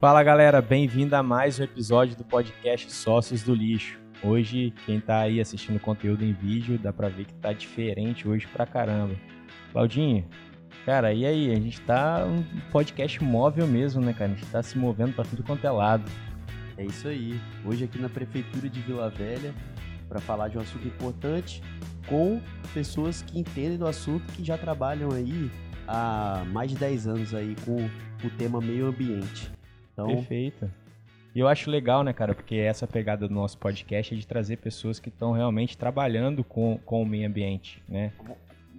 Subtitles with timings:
[0.00, 3.98] Fala galera, bem-vindo a mais um episódio do podcast Sócios do Lixo.
[4.22, 8.46] Hoje, quem tá aí assistindo conteúdo em vídeo, dá pra ver que tá diferente hoje
[8.46, 9.16] pra caramba.
[9.72, 10.24] Claudinho,
[10.86, 11.50] cara, e aí?
[11.50, 14.30] A gente tá um podcast móvel mesmo, né, cara?
[14.30, 16.08] A gente tá se movendo pra tudo quanto é lado.
[16.76, 17.40] É isso aí.
[17.64, 19.52] Hoje aqui na Prefeitura de Vila Velha,
[20.08, 21.60] para falar de um assunto importante
[22.06, 22.40] com
[22.72, 25.50] pessoas que entendem do assunto, que já trabalham aí
[25.88, 27.90] há mais de 10 anos aí com
[28.24, 29.57] o tema meio ambiente.
[29.98, 30.06] Então...
[30.06, 30.70] Perfeito.
[31.34, 34.56] E eu acho legal, né, cara, porque essa pegada do nosso podcast é de trazer
[34.56, 38.12] pessoas que estão realmente trabalhando com, com o meio ambiente, né?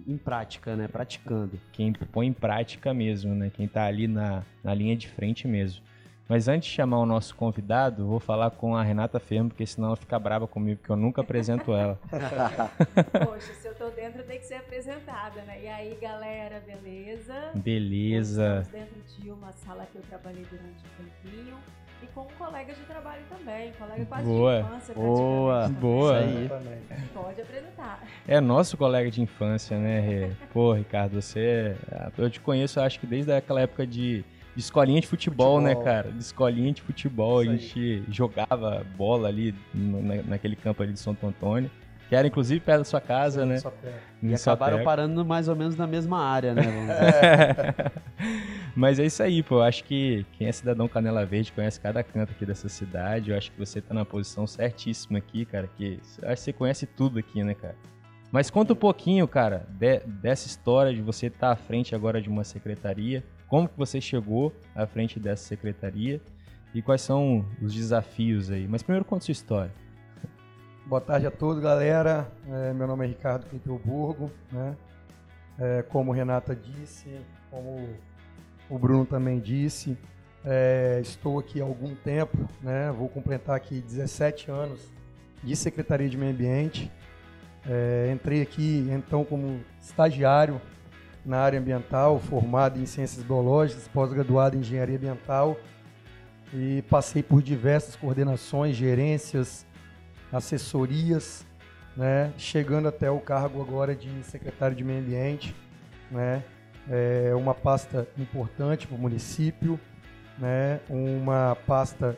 [0.06, 0.88] Em prática, né?
[0.88, 1.58] Praticando.
[1.72, 3.50] Quem põe em prática mesmo, né?
[3.54, 5.82] Quem tá ali na, na linha de frente mesmo.
[6.30, 9.88] Mas antes de chamar o nosso convidado, vou falar com a Renata Fermo, porque senão
[9.88, 11.98] ela fica brava comigo, porque eu nunca apresento ela.
[13.26, 15.60] Poxa, se eu tô dentro, tem que ser apresentada, né?
[15.60, 17.34] E aí, galera, beleza?
[17.56, 18.60] Beleza.
[18.62, 21.56] Estamos dentro de uma sala que eu trabalhei durante um tempinho.
[22.00, 24.54] E com um colega de trabalho também, colega quase boa.
[24.54, 24.94] de infância.
[24.94, 26.16] Boa, boa.
[26.16, 26.48] Aí.
[27.12, 28.04] Pode apresentar.
[28.28, 30.30] É nosso colega de infância, né, Rê?
[30.52, 31.76] Pô, Ricardo, você...
[31.90, 35.70] É, eu te conheço, acho que desde aquela época de de escolinha de futebol, né,
[35.70, 36.14] futebol, né, cara?
[36.18, 37.42] Escolinha de futebol.
[37.42, 38.04] Isso a gente aí.
[38.08, 41.70] jogava bola ali na, naquele campo ali de Santo Antônio.
[42.08, 43.62] Que era inclusive perto da sua casa, Sim, né?
[44.20, 46.62] E acabaram parando mais ou menos na mesma área, né?
[48.74, 49.56] Mas é isso aí, pô.
[49.56, 53.30] Eu acho que quem é cidadão Canela Verde conhece cada canto aqui dessa cidade.
[53.30, 55.68] Eu acho que você tá na posição certíssima aqui, cara.
[55.76, 57.76] Que acho que você conhece tudo aqui, né, cara?
[58.32, 62.20] Mas conta um pouquinho, cara, de, dessa história de você estar tá à frente agora
[62.20, 66.20] de uma secretaria como que você chegou à frente dessa secretaria
[66.72, 68.68] e quais são os desafios aí.
[68.68, 69.72] Mas primeiro conta sua história.
[70.86, 72.30] Boa tarde a todos, galera.
[72.48, 74.76] É, meu nome é Ricardo Quintelburgo, né?
[75.58, 77.08] É, como Renata disse,
[77.50, 77.88] como
[78.68, 79.98] o Bruno também disse,
[80.44, 82.92] é, estou aqui há algum tempo, né?
[82.92, 84.80] Vou completar aqui 17 anos
[85.42, 86.90] de Secretaria de Meio Ambiente.
[87.68, 90.60] É, entrei aqui então como estagiário
[91.24, 95.56] na área ambiental, formado em ciências biológicas, pós-graduado em engenharia ambiental
[96.52, 99.66] e passei por diversas coordenações, gerências,
[100.32, 101.46] assessorias,
[101.96, 105.54] né, chegando até o cargo agora de secretário de meio ambiente,
[106.10, 106.42] né,
[106.88, 109.78] é uma pasta importante para o município,
[110.38, 112.16] né, uma pasta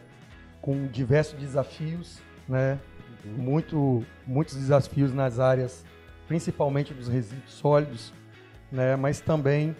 [0.60, 2.78] com diversos desafios, né,
[3.24, 3.32] uhum.
[3.32, 5.84] muito, muitos desafios nas áreas,
[6.28, 8.12] principalmente dos resíduos sólidos,
[8.72, 9.76] né, mas também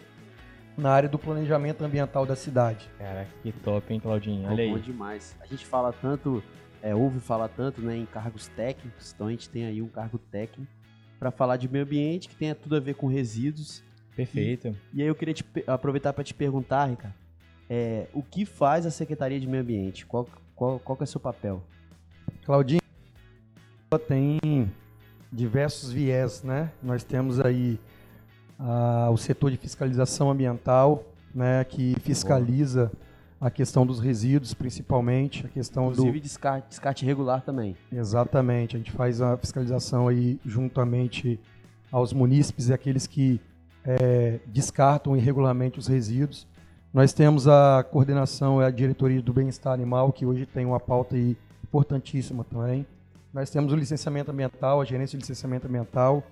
[0.77, 2.89] na área do planejamento ambiental da cidade.
[2.99, 4.49] Cara, que top, hein, Claudinho?
[4.49, 4.71] Olha aí.
[4.71, 5.37] Bom demais.
[5.41, 6.43] A gente fala tanto,
[6.83, 10.19] é, ouve falar tanto né, em cargos técnicos, então a gente tem aí um cargo
[10.19, 10.71] técnico
[11.19, 13.83] para falar de meio ambiente, que tem tudo a ver com resíduos.
[14.15, 14.77] Perfeito.
[14.93, 17.15] E, e aí eu queria te, aproveitar para te perguntar, Ricardo,
[17.71, 20.05] é, o que faz a Secretaria de Meio Ambiente?
[20.05, 21.63] Qual, qual, qual é o seu papel?
[22.45, 22.81] Claudinho,
[24.09, 24.71] tem
[25.33, 26.71] diversos viés, né?
[26.83, 27.79] Nós temos aí
[28.63, 32.91] ah, o setor de fiscalização ambiental, né, que fiscaliza
[33.41, 37.77] a questão dos resíduos, principalmente, a questão Inclusive do descarte, descarte regular também.
[37.91, 41.41] Exatamente, a gente faz a fiscalização aí juntamente
[41.91, 43.41] aos munícipes e aqueles que
[43.85, 46.47] é, descartam irregularmente os resíduos.
[46.95, 51.17] Nós temos a coordenação e a diretoria do bem-estar animal, que hoje tem uma pauta
[51.17, 52.87] aí importantíssima também.
[53.35, 56.23] Nós temos o licenciamento ambiental, a gerência de licenciamento ambiental,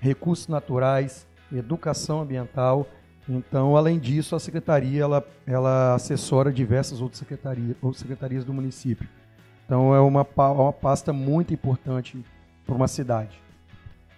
[0.00, 2.86] recursos naturais, educação ambiental.
[3.28, 9.08] Então, além disso, a secretaria ela, ela assessora diversas outras secretarias, outras secretarias do município.
[9.66, 12.24] Então, é uma, uma pasta muito importante
[12.66, 13.40] para uma cidade.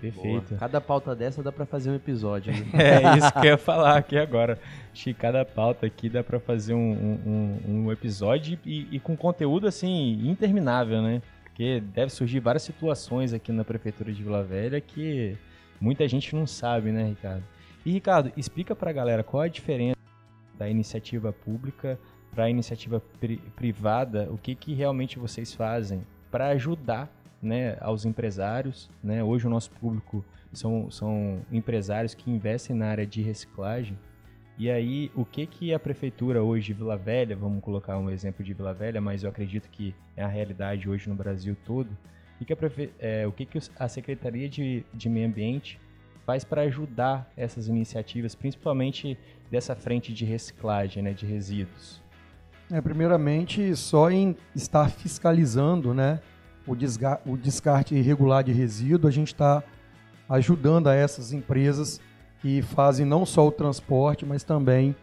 [0.02, 0.48] Perfeito.
[0.48, 0.58] Boa.
[0.58, 2.52] Cada pauta dessa dá para fazer um episódio.
[2.52, 2.66] Né?
[2.74, 4.58] é isso que eu ia falar aqui agora.
[4.92, 9.16] Acho que cada pauta aqui dá para fazer um, um, um episódio e, e, com
[9.16, 11.22] conteúdo assim interminável, né?
[11.44, 15.36] Porque deve surgir várias situações aqui na prefeitura de Vila Velha que
[15.82, 17.42] Muita gente não sabe, né, Ricardo?
[17.84, 19.98] E, Ricardo, explica para a galera qual a diferença
[20.56, 21.98] da iniciativa pública
[22.30, 27.12] para a iniciativa pri privada, o que, que realmente vocês fazem para ajudar
[27.42, 28.88] né, aos empresários.
[29.02, 29.24] Né?
[29.24, 33.98] Hoje o nosso público são, são empresários que investem na área de reciclagem.
[34.56, 38.44] E aí, o que, que a prefeitura hoje de Vila Velha, vamos colocar um exemplo
[38.44, 41.90] de Vila Velha, mas eu acredito que é a realidade hoje no Brasil todo,
[42.40, 42.54] o que,
[42.98, 45.80] é, o que, que a Secretaria de, de Meio Ambiente
[46.26, 49.18] faz para ajudar essas iniciativas, principalmente
[49.50, 52.02] dessa frente de reciclagem né, de resíduos?
[52.70, 56.20] É, primeiramente, só em estar fiscalizando né,
[56.66, 56.72] o,
[57.30, 59.62] o descarte irregular de resíduo, a gente está
[60.28, 62.00] ajudando a essas empresas
[62.40, 64.96] que fazem não só o transporte, mas também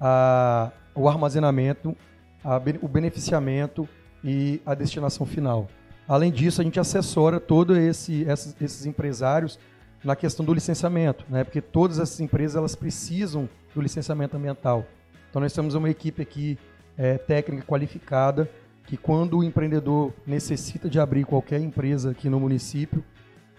[0.00, 1.96] a, o armazenamento
[2.44, 3.88] a o beneficiamento
[4.22, 5.68] e a destinação final.
[6.08, 9.58] Além disso, a gente assessora todos esse, esses, esses empresários
[10.02, 11.44] na questão do licenciamento, né?
[11.44, 14.86] porque todas essas empresas elas precisam do licenciamento ambiental.
[15.28, 16.58] Então nós temos uma equipe aqui
[16.96, 18.50] é, técnica qualificada
[18.86, 23.04] que quando o empreendedor necessita de abrir qualquer empresa aqui no município,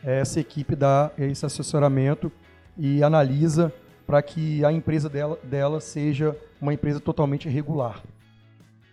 [0.03, 2.31] essa equipe dá esse assessoramento
[2.75, 3.71] e analisa
[4.07, 8.01] para que a empresa dela, dela seja uma empresa totalmente regular.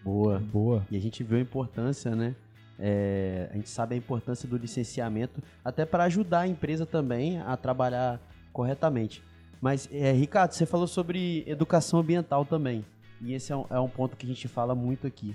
[0.05, 0.38] Boa.
[0.38, 0.87] Boa.
[0.91, 2.35] E a gente viu a importância, né?
[2.78, 7.56] É, a gente sabe a importância do licenciamento, até para ajudar a empresa também a
[7.56, 8.20] trabalhar
[8.52, 9.23] corretamente.
[9.61, 12.84] Mas, é, Ricardo, você falou sobre educação ambiental também.
[13.20, 15.34] E esse é um, é um ponto que a gente fala muito aqui.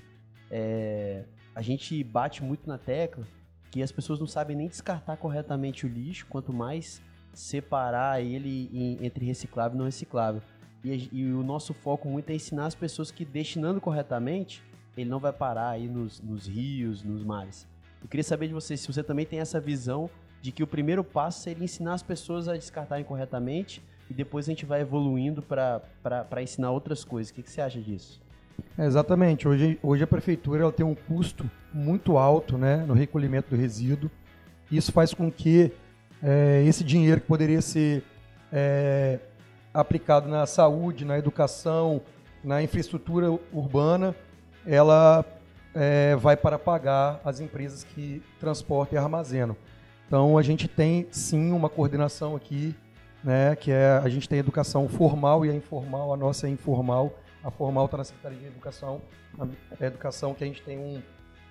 [0.50, 1.24] É,
[1.56, 3.26] a gente bate muito na tecla
[3.72, 7.02] que as pessoas não sabem nem descartar corretamente o lixo, quanto mais
[7.34, 10.42] separar ele em- entre reciclável e não reciclável.
[10.84, 14.62] E, e o nosso foco muito é ensinar as pessoas que destinando corretamente,
[14.96, 17.68] ele não vai parar aí nos, nos rios, nos mares.
[18.02, 20.10] Eu queria saber de você se você também tem essa visão
[20.42, 24.52] de que o primeiro passo seria ensinar as pessoas a descartarem corretamente e depois a
[24.52, 27.32] gente vai evoluindo para ensinar outras coisas.
[27.32, 28.22] O que, que você acha disso?
[28.78, 29.48] É, exatamente.
[29.48, 34.10] Hoje, hoje a prefeitura ela tem um custo muito alto né, no recolhimento do resíduo.
[34.72, 35.72] Isso faz com que
[36.22, 38.04] é, esse dinheiro que poderia ser
[38.52, 39.20] é,
[39.74, 42.02] aplicado na saúde, na educação,
[42.44, 44.16] na infraestrutura urbana,
[44.66, 45.26] ela
[45.74, 49.56] é, vai para pagar as empresas que transportam e armazenam.
[50.08, 52.76] Então a gente tem sim uma coordenação aqui,
[53.24, 56.50] né, que é a gente tem a educação formal e a informal, a nossa é
[56.50, 57.14] informal.
[57.44, 59.02] A formal está na Secretaria de Educação,
[59.40, 61.02] a educação que a gente tem um,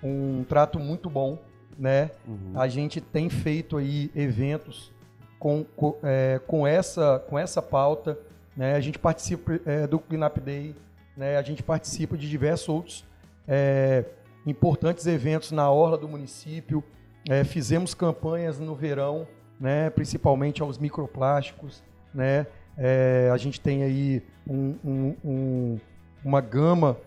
[0.01, 1.37] um trato muito bom,
[1.77, 2.11] né?
[2.55, 4.91] A gente tem feito aí eventos
[5.37, 8.17] com, com, é, com essa, com essa pauta,
[8.55, 8.75] né?
[8.75, 10.75] A gente participa é, do Cleanup Day,
[11.15, 11.37] né?
[11.37, 13.05] A gente participa de diversos outros
[13.47, 14.05] é,
[14.45, 16.83] importantes eventos na orla do município.
[17.29, 19.27] É, fizemos campanhas no verão,
[19.59, 19.89] né?
[19.89, 22.47] Principalmente aos microplásticos, né?
[22.77, 25.79] É, a gente tem aí um- um- um-
[26.23, 26.97] uma gama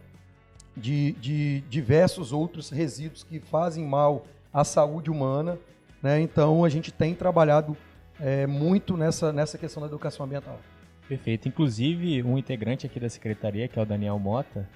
[0.77, 5.59] de, de diversos outros resíduos que fazem mal à saúde humana.
[6.03, 6.21] Né?
[6.21, 7.77] Então, a gente tem trabalhado
[8.21, 10.61] é, muito nessa, nessa questão da educação ambiental.
[11.09, 11.49] Perfeito.
[11.49, 14.69] Inclusive, um integrante aqui da secretaria, que é o Daniel Mota,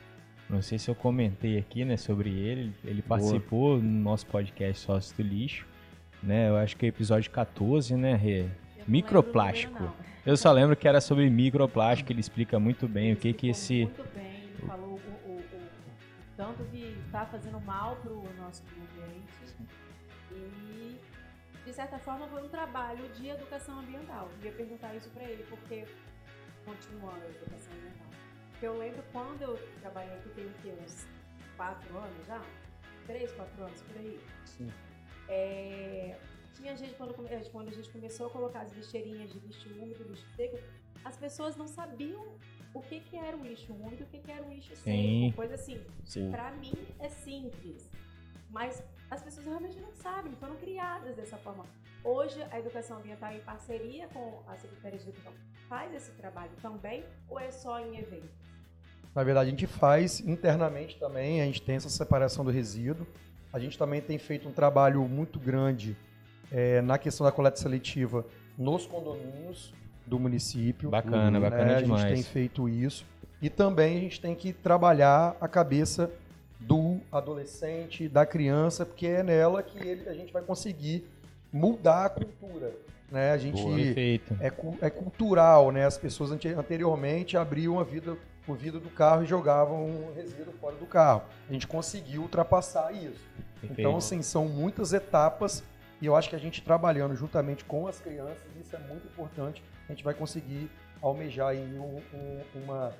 [0.48, 5.16] não sei se eu comentei aqui, né, sobre ele, ele participou no nosso podcast Sócio
[5.16, 5.66] do Lixo,
[6.22, 8.46] né, eu acho que é episódio 14, né, Rê?
[8.86, 9.75] Microplástico.
[9.75, 9.94] lembro
[10.26, 13.14] Eu só lembro que era sobre microplástico, ele explica muito bem não.
[13.14, 13.84] o que que Ele esse...
[13.84, 14.88] Muito bem, ele falou
[15.26, 15.42] o, o- o- o
[16.36, 19.28] tanto que está fazendo mal para o nosso ambiente.
[20.32, 20.96] E,
[21.66, 24.28] de certa forma, foi um trabalho de educação ambiental.
[24.40, 25.84] Eu ia perguntar isso para ele, porque,
[26.69, 28.06] continuando a educação ambiental,
[28.50, 30.73] porque eu lembro quando eu trabalhei aqui, tem o quê?
[30.85, 31.06] Uns
[31.56, 32.43] quatro anos já?
[33.06, 34.20] Três, quatro anos por aí.
[34.44, 34.70] Sim.
[35.29, 36.19] É,
[36.55, 40.03] tinha gente, quando, eh, quando a gente começou a colocar as lixeirinhas de lixo úmido,
[40.05, 40.59] lixo seco,
[41.05, 42.37] as pessoas não sabiam
[42.75, 45.23] o que, que era o lixo úmido, o que, que era o lixo Sim.
[45.25, 45.37] seco.
[45.37, 46.31] Coisa assim, Sim.
[46.31, 47.91] pra mim é simples.
[48.50, 51.65] Mas as pessoas realmente não sabem, foram criadas dessa forma.
[52.05, 55.33] Hoje, a educação ambiental, em parceria com a Secretaria de Educação,
[55.69, 58.31] faz esse trabalho também ou é só em eventos?
[59.15, 63.07] Na verdade, a gente faz internamente também, a gente tem essa separação do resíduo.
[63.52, 65.97] A gente também tem feito um trabalho muito grande
[66.52, 68.25] eh, na questão da coleta seletiva
[68.57, 69.73] nos condomínios
[70.07, 70.90] do município.
[70.90, 71.45] Bacana, Uhum.
[71.45, 72.02] bacana É, a demais.
[72.02, 73.05] gente tem feito isso.
[73.40, 76.11] E também a gente tem que trabalhar a cabeça
[76.61, 81.07] do adolescente, da criança, porque é nela que ele- a gente vai conseguir
[81.53, 82.73] mudar a cultura.
[83.11, 83.31] Né?
[83.33, 84.37] A gente Perfeito.
[84.41, 84.53] é,
[84.87, 85.87] é cultural, né?
[85.87, 90.53] As pessoas ante- anteriormente abriam a vida, o vidro do carro e jogavam o resíduo
[90.61, 91.23] fora do carro.
[91.49, 93.25] A gente conseguiu ultrapassar isso.
[93.61, 93.81] Perfeito.
[93.81, 95.65] Então, assim, são muitas etapas
[96.03, 99.62] e eu acho que a gente trabalhando juntamente com as crianças, isso é muito importante.
[99.88, 102.93] A gente vai conseguir almejar aí um, um- uma,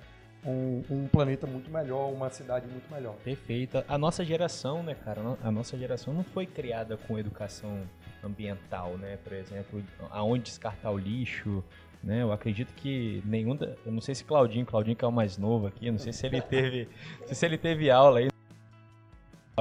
[0.45, 3.14] um, um planeta muito melhor, uma cidade muito melhor.
[3.25, 3.83] Perfeito.
[3.88, 5.21] A nossa geração, né, cara?
[5.42, 7.83] A nossa geração não foi criada com educação
[8.25, 9.18] ambiental, né?
[9.23, 11.62] Por exemplo, aonde descartar o lixo,
[12.02, 12.23] né?
[12.23, 15.37] Eu acredito que nenhum, da- eu não sei se Claudinho, Claudinho que é o mais
[15.37, 16.88] novo aqui, eu não sei se ele teve,
[17.33, 18.28] se ele teve aula aí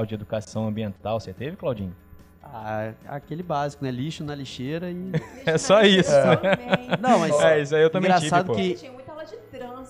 [0.06, 1.18] de educação ambiental.
[1.18, 1.94] Você teve, Claudinho?
[2.42, 3.90] Ah, aquele básico, né?
[3.90, 5.10] Lixo na lixeira e.
[5.44, 6.10] É só isso.
[6.10, 6.56] Também.
[7.00, 8.86] Não, mas É, isso aí eu também Engraçado tive, pô.
[8.86, 9.07] que-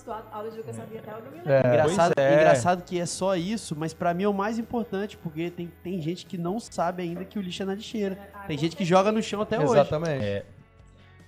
[0.07, 1.53] Muita aula de trânsito, a- aula de educação ambiental, não me lembro.
[1.53, 1.59] É.
[1.59, 2.35] Engraçado, é.
[2.35, 6.01] engraçado que é só isso, mas pra mim é o mais importante, porque tem, tem
[6.01, 8.19] gente que não sabe ainda que o lixo é na lixeira.
[8.35, 9.73] Ah, Tem gente que joga no chão até hoje.
[9.73, 10.25] Exatamente.
[10.25, 10.45] É.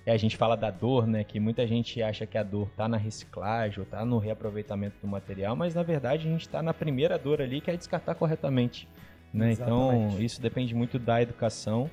[0.07, 1.23] a gente fala da dor, né?
[1.23, 5.07] Que muita gente acha que a dor tá na reciclagem ou tá no reaproveitamento do
[5.07, 8.87] material, mas na verdade a gente está na primeira dor ali, que é descartar corretamente.
[9.33, 9.53] Né?
[9.53, 10.25] Então, Exatamente.
[10.25, 11.89] isso depende muito da educação,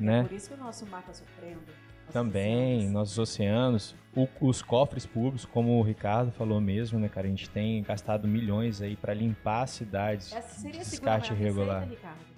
[0.00, 0.22] né?
[0.22, 1.60] Por isso que o nosso mar está sofrendo.
[2.12, 7.26] Também, nossos oceanos, o- os cofres públicos, como o Ricardo falou mesmo, né, cara?
[7.26, 10.32] A gente tem gastado milhões aí para limpar as cidades.
[10.32, 11.86] Essa seria a segunda descarte irregular.
[11.88, 12.28] Ricardo?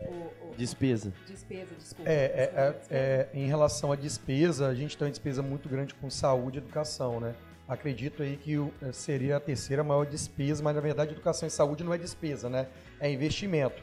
[0.00, 0.04] O,
[0.50, 1.12] o, Despesa.
[1.28, 2.10] despesa, desculpa.
[2.10, 2.88] É, é, Desculpa, é, despesa.
[2.94, 6.60] é, em relação à despesa, a gente tem uma despesa muito grande com saúde e
[6.60, 7.34] educação, né?
[7.68, 11.84] Acredito aí que eh, seria a terceira maior despesa, mas na verdade educação e saúde
[11.84, 12.66] não é despesa, né?
[13.00, 13.80] É investimento.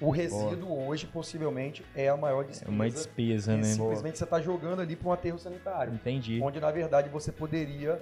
[0.00, 2.70] O resíduo hoje possivelmente é a maior É despesa.
[2.70, 3.62] uma despesa, E né?
[3.64, 6.40] simplesmente você está jogando ali para um aterro sanitário, Entendi.
[6.42, 8.00] onde na verdade você poderia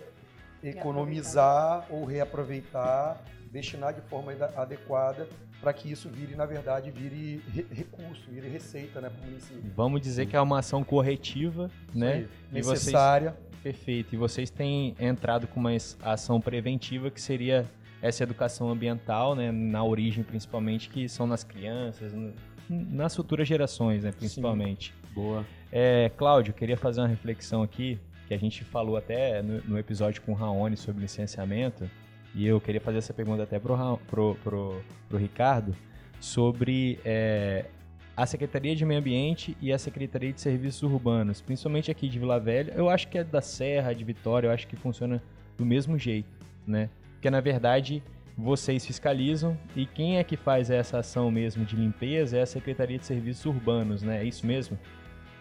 [0.63, 5.29] economizar ou reaproveitar, destinar de forma ade- adequada
[5.61, 9.63] para que isso vire, na verdade, vire re- recurso, vire receita né, para o município.
[9.75, 12.21] Vamos dizer que é uma ação corretiva, né?
[12.21, 12.59] Isso aí.
[12.59, 13.37] E vocês- Necessária.
[13.63, 14.15] Perfeito.
[14.15, 17.67] E vocês têm entrado com uma ação preventiva que seria
[18.01, 19.51] essa educação ambiental, né?
[19.51, 22.33] Na origem, principalmente, que são nas crianças, no-
[22.69, 24.13] nas futuras gerações, né?
[24.13, 24.95] Principalmente.
[25.15, 25.45] Boa.
[25.73, 30.21] É, Cláudio, queria fazer uma reflexão aqui, que a gente falou até no, no episódio
[30.23, 31.89] com o Raoni sobre licenciamento,
[32.35, 33.77] e eu queria fazer essa pergunta até pro,
[34.07, 35.75] pro, pro, pro Ricardo,
[36.21, 37.67] sobre é,
[38.17, 42.39] a Secretaria de Meio Ambiente e a Secretaria de Serviços Urbanos, principalmente aqui de Vila
[42.39, 42.73] Velha.
[42.77, 45.23] Eu acho que é da Serra, de Vitória, eu acho que funciona
[45.57, 46.29] do mesmo jeito,
[46.67, 46.91] né?
[47.19, 48.01] Porque, na verdade,
[48.37, 52.97] vocês fiscalizam e quem é que faz essa ação mesmo de limpeza é a Secretaria
[52.97, 54.23] de Serviços Urbanos, né?
[54.23, 54.79] É isso mesmo?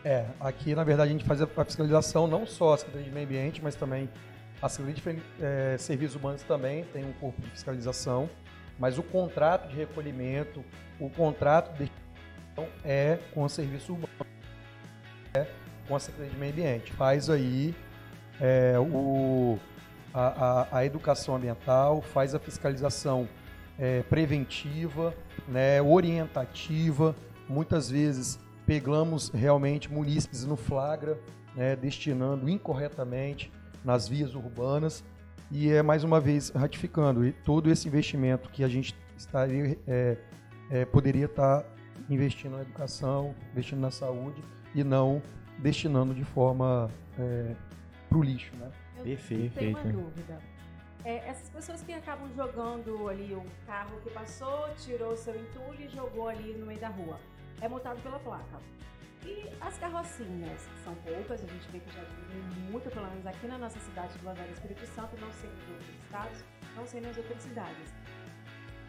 [0.04, 3.28] É, aqui na verdade a gente faz a fiscalização não só a Secretaria de Meio
[3.28, 4.10] Ambiente, mas também
[4.60, 8.28] a Secretaria de eh, Serviços Humanos também tem um corpo de fiscalização,
[8.80, 10.66] mas o contrato de recolhimento,
[11.00, 14.10] o contrato de gestão é com o Serviço Urbano,
[15.36, 15.46] é
[15.88, 16.92] com a Secretaria de Meio Ambiente.
[16.94, 17.76] Faz aí
[18.42, 19.60] é, o,
[20.18, 23.28] a, a- a educação ambiental, faz a fiscalização
[23.78, 25.14] é, preventiva,
[25.48, 27.16] né, orientativa,
[27.48, 31.20] muitas vezes pegamos realmente munícipes no flagra,
[31.56, 33.52] né, destinando incorretamente
[33.86, 35.04] nas vias urbanas
[35.52, 40.18] e é mais uma vez ratificando todo esse investimento que a gente estaria é,
[40.72, 41.64] é, poderia estar
[42.10, 44.42] investindo na educação, investindo na saúde
[44.74, 45.22] e não
[45.60, 46.90] destinando de forma
[48.10, 48.70] para o lixo, né?
[49.16, 49.54] Perfeito.
[49.58, 50.40] tenho uma dúvida.
[51.06, 55.88] É, essas pessoas que acabam jogando ali um carro que passou, tirou seu entulho e
[55.88, 57.20] jogou ali no meio da rua,
[57.62, 58.60] é multado pela placa.
[59.24, 63.26] E as carrocinhas, que são poucas, a gente vê que já diminuiu muito, pelo menos
[63.26, 66.44] aqui na nossa cidade de Bandeira Espírito Santo, não sei nos outros estados,
[66.76, 67.94] não sei nas outras cidades.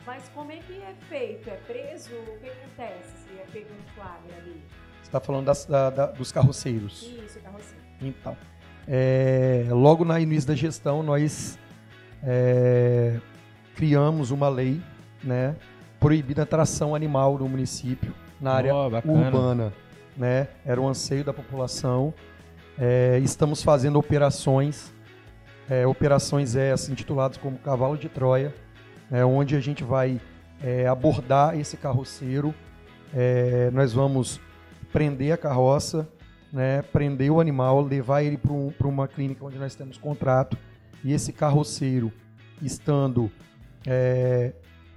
[0.06, 1.50] Mas como é que é feito?
[1.50, 2.14] É preso?
[2.14, 4.62] O que acontece se é pego um flagra ali?
[5.02, 7.02] Você está falando das- da- da- dos carroceiros.
[7.02, 7.80] Isso, carrocinha.
[8.00, 8.36] Então,
[8.90, 11.58] é, logo no início da gestão, nós
[12.22, 13.20] é,
[13.76, 14.80] criamos uma lei
[15.22, 15.54] né,
[16.00, 19.26] proibindo a tração animal no município, na área bacana.
[19.26, 19.72] urbana.
[20.16, 20.48] Né?
[20.64, 22.14] Era um anseio da população.
[22.78, 24.92] É, estamos fazendo operações,
[25.68, 28.54] é, operações essas intituladas como Cavalo de Troia,
[29.10, 30.18] né, onde a gente vai
[30.62, 32.54] é, abordar esse carroceiro.
[33.14, 34.40] É, nós vamos
[34.92, 36.08] prender a carroça,
[36.52, 40.56] né, prender o animal, levar ele para um, uma clínica onde nós temos contrato,
[41.04, 42.12] e esse carroceiro,
[42.62, 43.30] estando
[43.86, 44.52] é,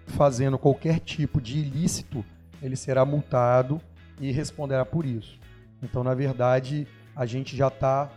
[0.07, 2.23] fazendo qualquer tipo de ilícito,
[2.61, 3.79] ele será multado
[4.19, 5.39] e responderá por isso.
[5.83, 8.09] Então, na verdade, a gente já está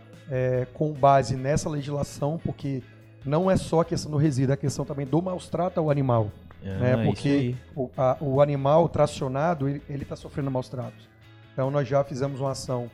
[0.73, 2.81] com base nessa legislação, porque
[3.23, 5.89] não é só a questão do resíduo, é a questão também do maus trato ao
[5.91, 6.31] animal.
[6.63, 11.07] Ah, né, porque o, a- o animal tracionado, ele está sofrendo maus tratos.
[11.53, 12.89] Então, nós já fizemos uma ação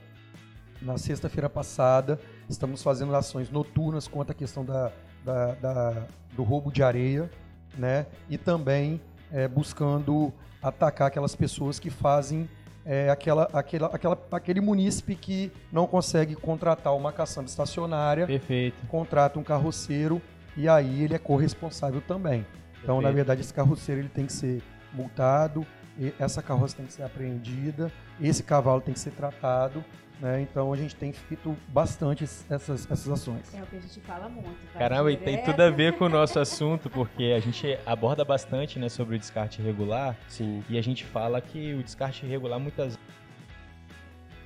[0.81, 2.19] na sexta-feira passada,
[2.49, 4.91] estamos fazendo ações noturnas contra a questão da,
[5.23, 7.29] da- da- do roubo de areia,
[7.77, 8.05] né?
[8.29, 8.99] E também
[9.31, 12.49] é, buscando atacar aquelas pessoas que fazem
[12.85, 18.75] é, aquela, aquela, aquela, aquele munícipe que não consegue contratar uma caçamba estacionária Perfeito.
[18.87, 20.19] contrata um carroceiro
[20.57, 22.45] e aí ele é corresponsável também.
[22.81, 23.15] Então, na Perfeito.
[23.15, 25.65] verdade, esse carroceiro ele tem que ser multado,
[25.97, 27.91] e essa carroça tem que ser apreendida,
[28.29, 29.83] esse cavalo tem que ser tratado.
[30.19, 30.41] Né?
[30.41, 33.51] Então, a gente tem feito bastante es- essas, essas ações.
[33.55, 34.55] É o que a gente fala muito.
[34.73, 38.77] Caramba, e tem tudo a ver com o nosso assunto, porque a gente aborda bastante
[38.77, 40.63] né, sobre o descarte irregular Sim.
[40.69, 42.99] e a gente fala que o descarte irregular muitas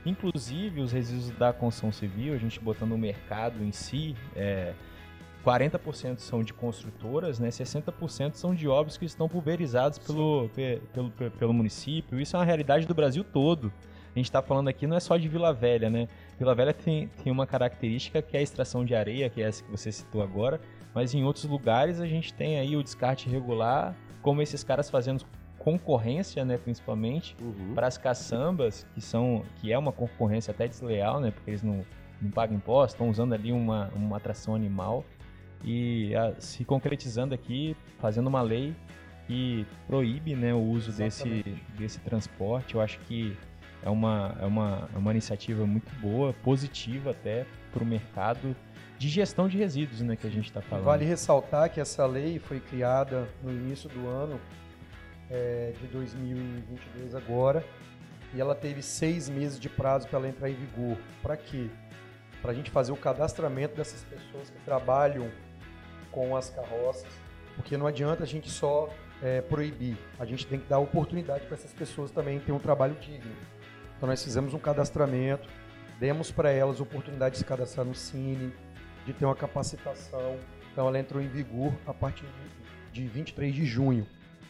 [0.05, 4.74] Inclusive os resíduos da construção civil, a gente botando no mercado em si, é,
[5.45, 11.11] 40% são de construtoras, né, 60% são de obras que estão pulverizadas pelo, pe- pelo,
[11.11, 12.19] pe- pelo município.
[12.19, 13.71] Isso é uma realidade do Brasil todo.
[14.13, 16.07] a gente está falando aqui não é só de Vila Velha, né?
[16.39, 19.63] Vila Velha tem, tem uma característica que é a extração de areia, que é essa
[19.63, 20.59] que você citou agora,
[20.93, 25.23] mas em outros lugares a gente tem aí o descarte irregular, como esses caras fazendo
[25.59, 27.73] concorrência, né, principalmente, Uhum.
[27.75, 31.83] para as caçambas, que são que é uma concorrência até desleal, né, porque eles não,
[32.21, 35.03] não pagam impostos, estão usando ali uma, uma atração animal
[35.63, 38.75] e a- se concretizando aqui, fazendo uma lei
[39.27, 41.43] que proíbe, né, o uso desse,
[41.77, 42.75] desse transporte.
[42.75, 43.35] Eu acho que
[43.83, 48.55] é uma, é uma, é uma iniciativa muito boa, positiva até para o mercado
[48.97, 50.85] de gestão de resíduos, né, que a gente está falando.
[50.85, 54.39] Vale ressaltar que essa lei foi criada no início do ano
[55.29, 57.65] é, de 2022 agora
[58.33, 60.97] e ela teve seis meses de prazo para ela entrar em vigor.
[61.21, 61.67] Para quê?
[62.41, 65.29] Para a gente fazer o cadastramento dessas pessoas que trabalham
[66.15, 67.05] com as carroças,
[67.57, 68.89] porque não adianta a gente só
[69.22, 72.95] é, proibir, a gente tem que dar oportunidade para essas pessoas também terem um trabalho
[72.95, 73.36] digno.
[73.98, 75.50] Então nós fizemos um cadastramento,
[76.00, 78.53] demos para elas oportunidade de se cadastrar no Cine,
[79.05, 80.38] de ter uma capacitação.
[80.72, 82.25] Então ela entrou em vigor a partir
[82.93, 84.07] de, de 23 de junho.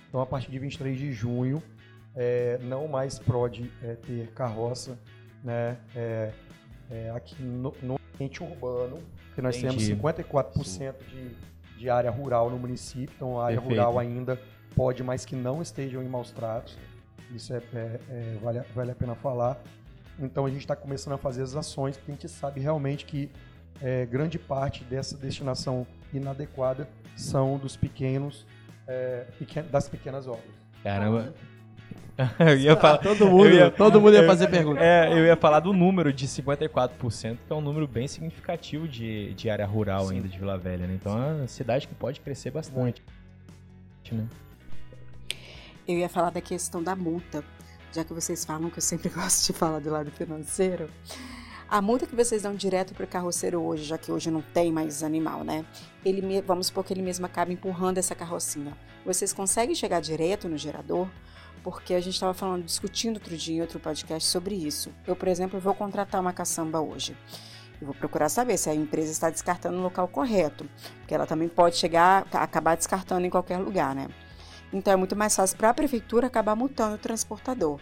[0.07, 1.63] Então a partir de 23 de junho
[2.15, 5.00] é, não mais pode é, ter carroça
[5.43, 6.31] né, é,
[6.91, 9.95] é, aqui no, no ambiente urbano, porque nós Entendi.
[9.95, 11.36] temos 54% de,
[11.77, 13.79] de área rural no município, então a área Perfeito.
[13.82, 14.39] rural ainda
[14.75, 16.77] pode, mas que não estejam em maus tratos.
[17.32, 19.58] Isso é, é- é- vale, a- vale a pena falar.
[20.20, 23.29] Então a gente está começando a fazer as ações, porque a gente sabe realmente que
[23.82, 28.46] é, grande parte dessa destinação inadequada são dos pequenos,
[28.88, 30.46] é, pequen- das pequenas obras.
[30.82, 31.34] Caramba.
[32.39, 34.79] eu ia falar, todo mundo, eu ia- todo mundo ia eu- fazer pergunta.
[34.81, 39.33] É, eu ia falar do número de 54%, que é um número bem significativo de,
[39.33, 40.15] de área rural Sim.
[40.15, 40.93] ainda de Vila Velha, né?
[40.95, 43.03] Então é uma cidade que pode crescer bastante.
[44.11, 44.25] Né?
[45.87, 47.43] Eu ia falar da questão da multa,
[47.91, 50.89] já que vocês falam que eu sempre gosto de falar do lado financeiro.
[51.67, 54.71] A multa que vocês dão direto para o carroceiro hoje, já que hoje não tem
[54.71, 55.65] mais animal, né?
[56.05, 58.77] Ele, vamos supor que ele mesmo acaba empurrando essa carrocinha.
[59.03, 61.07] Vocês conseguem chegar direto no gerador?
[61.65, 64.91] Porque a gente estava falando, discutindo outro dia em outro podcast sobre isso.
[65.08, 67.17] Eu, por exemplo, vou contratar uma caçamba hoje.
[67.82, 71.49] Eu vou procurar saber se a empresa está descartando no local correto, porque ela também
[71.49, 74.10] pode chegar, acabar descartando em qualquer lugar, né?
[74.71, 77.80] Então é muito mais fácil para a prefeitura acabar multando o transportador.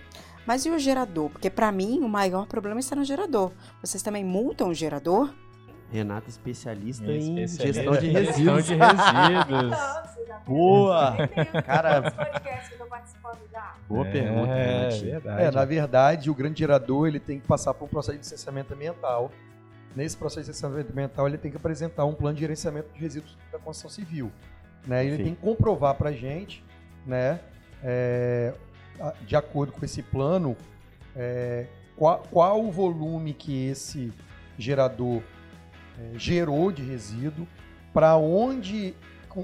[0.47, 1.29] Mas e o gerador?
[1.29, 3.51] Porque para mim o maior problema está no gerador.
[3.81, 5.35] Vocês também multam o gerador?
[5.93, 8.65] Renata, especialista Minha em especialista gestão de resíduos.
[8.65, 9.77] Gestão de resíduos.
[10.47, 11.15] Boa!
[11.65, 13.75] Cara, que eu tô participando já.
[13.87, 15.43] Boa pergunta, É, verdade.
[15.43, 18.73] É, na verdade, o grande gerador ele tem que passar por um processo de licenciamento
[18.73, 19.31] ambiental.
[19.95, 23.37] Nesse processo de licenciamento ambiental, ele tem que apresentar um plano de gerenciamento de resíduos
[23.51, 24.31] da construção civil.
[24.87, 25.05] Né?
[25.05, 25.27] Ele Perfeito.
[25.27, 26.63] tem que comprovar para a gente,
[27.05, 27.39] né,
[27.83, 28.53] é,
[29.21, 30.57] de acordo com esse plano,
[31.15, 34.11] é, qual, qual o volume que esse
[34.57, 35.21] gerador
[35.99, 37.47] é, gerou de resíduo,
[37.93, 38.95] para onde,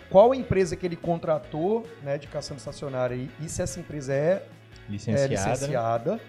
[0.09, 4.13] qual a empresa que ele contratou né, de caçamba estacionária e, e se essa empresa
[4.13, 4.45] é
[4.89, 5.27] é, Licenciada.
[5.27, 5.27] né?
[5.27, 6.19] licenciada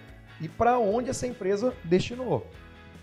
[0.41, 2.47] e para onde essa empresa destinou.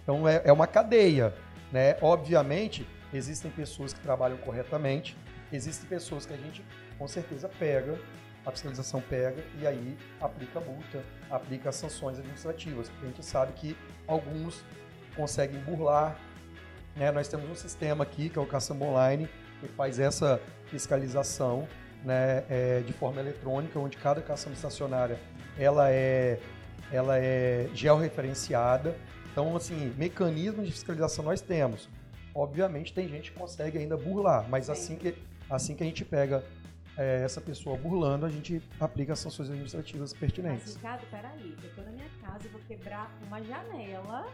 [0.03, 1.33] Então é, é uma cadeia,
[1.71, 1.97] né?
[2.01, 5.17] Obviamente existem pessoas que trabalham corretamente,
[5.51, 6.63] existem pessoas que a gente
[6.97, 7.99] com certeza pega,
[8.45, 13.25] a fiscalização pega e aí aplica a multa, aplica as sanções administrativas, porque a gente
[13.25, 13.77] sabe que
[14.07, 14.63] alguns
[15.15, 16.17] conseguem burlar.
[16.97, 17.11] Né?
[17.11, 19.29] Nós temos um sistema aqui que é o Caçamba Online
[19.59, 21.67] que faz essa fiscalização
[22.03, 25.19] né, é, de forma eletrônica, onde cada caçamba estacionária
[25.57, 26.39] ela é,
[26.91, 28.95] ela é georreferenciada.
[29.31, 31.89] Então, assim, mecanismos de fiscalização nós temos.
[32.33, 34.71] Obviamente, tem gente que consegue ainda burlar, mas Sim.
[34.71, 35.15] assim que,
[35.49, 36.43] assim que a gente pega
[36.95, 40.75] é, essa pessoa burlando, a gente aplica as sanções administrativas Mas, pertinentes.
[40.75, 44.27] Ricardo, peraí, eu tô na minha casa e vou quebrar uma janela.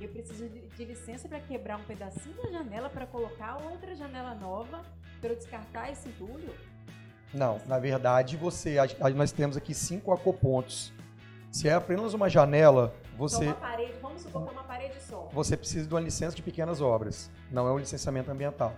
[0.00, 4.34] Eu preciso de, de licença para quebrar um pedacinho da janela para colocar outra janela
[4.34, 4.84] nova
[5.20, 6.54] para eu descartar esse entulho?
[7.34, 8.76] Não, na verdade, você,
[9.14, 10.92] nós temos aqui cinco acopontos.
[11.50, 15.00] Se é apenas uma janela, Então, você, uma parede, vamos supor que é uma parede
[15.02, 15.28] só.
[15.32, 17.30] você precisa de uma licença de pequenas obras.
[17.50, 18.74] Não é um licenciamento ambiental.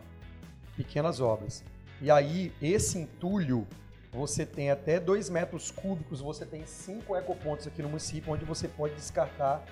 [0.76, 1.62] Pequenas obras.
[2.00, 3.66] E aí, esse entulho,
[4.11, 8.66] você tem até 2 metros cúbicos, você tem cinco ecopontos aqui no município, onde você
[8.66, 9.62] pode descartar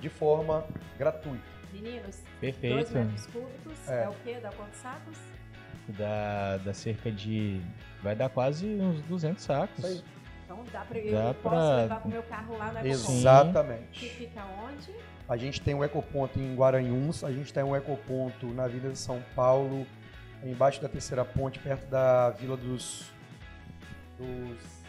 [0.00, 0.64] de forma
[0.98, 1.42] gratuita.
[1.72, 2.92] Meninos, dois Perfeito.
[2.94, 4.04] metros cúbicos É.
[4.04, 4.08] é.
[4.08, 4.38] o quê?
[4.42, 5.16] Dá quantos sacos?
[5.88, 7.60] Dá, dá cerca de.
[8.02, 9.84] Vai dar quase uns 200 sacos.
[9.84, 10.02] Aí.
[10.44, 12.84] Então dá para eu, Dá posso pra- levar com meu carro lá na.
[12.86, 14.00] Exatamente.
[14.00, 14.92] Que fica onde?
[15.28, 18.98] A gente tem um ecoponto em Guaranhuns, a gente tem um ecoponto na Avenida de
[18.98, 19.86] São Paulo,
[20.42, 23.12] embaixo da terceira ponte, perto da Vila dos.
[24.18, 24.79] dos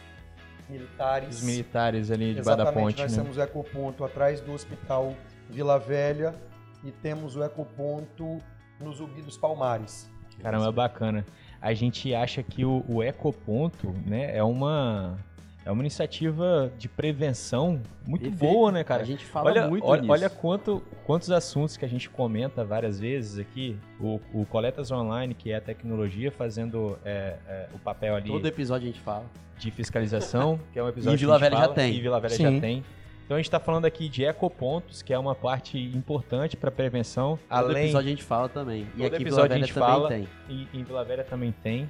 [0.72, 1.38] militares.
[1.38, 3.22] Os militares ali debaixo da Exatamente, ponte, nós né?
[3.22, 5.14] temos o ecoponto atrás do Hospital
[5.48, 6.34] Vila Velha
[6.82, 8.38] e temos o ecoponto
[8.80, 10.10] no Zumbi dos Palmares.
[10.40, 11.24] Caramba, bacana.
[11.60, 15.16] A gente acha que o, o ecoponto, né, é uma
[15.64, 19.02] é uma iniciativa de prevenção muito boa, né, cara?
[19.02, 20.12] A gente fala olha, muito olha, nisso.
[20.12, 23.78] olha quanto, quantos assuntos que a gente comenta várias vezes aqui.
[24.00, 28.46] O, o Coletas Online, que é a tecnologia, fazendo é, é, o papel ali Todo
[28.46, 29.24] episódio a gente fala.
[29.56, 31.94] de fiscalização, que é um episódio E Vila que a gente Velha já fala, tem.
[31.94, 32.54] E Vila Velha Sim.
[32.54, 32.84] já tem.
[33.24, 37.38] Então a gente está falando aqui de ecopontos, que é uma parte importante para prevenção.
[37.48, 38.82] Todo além episódio a gente fala também.
[38.82, 40.08] E Todo aqui em Vila episódio a Velha gente também fala.
[40.08, 40.28] tem.
[40.48, 41.88] e em Vila Velha também tem.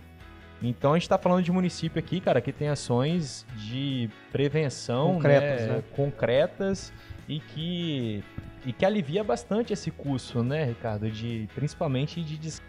[0.63, 5.61] Então a gente está falando de município aqui, cara, que tem ações de prevenção Concretas,
[5.67, 5.83] né, né?
[5.97, 6.93] concretas
[7.29, 8.25] e que
[8.65, 12.63] e que alivia bastante esse custo, né, Ricardo, de principalmente de des-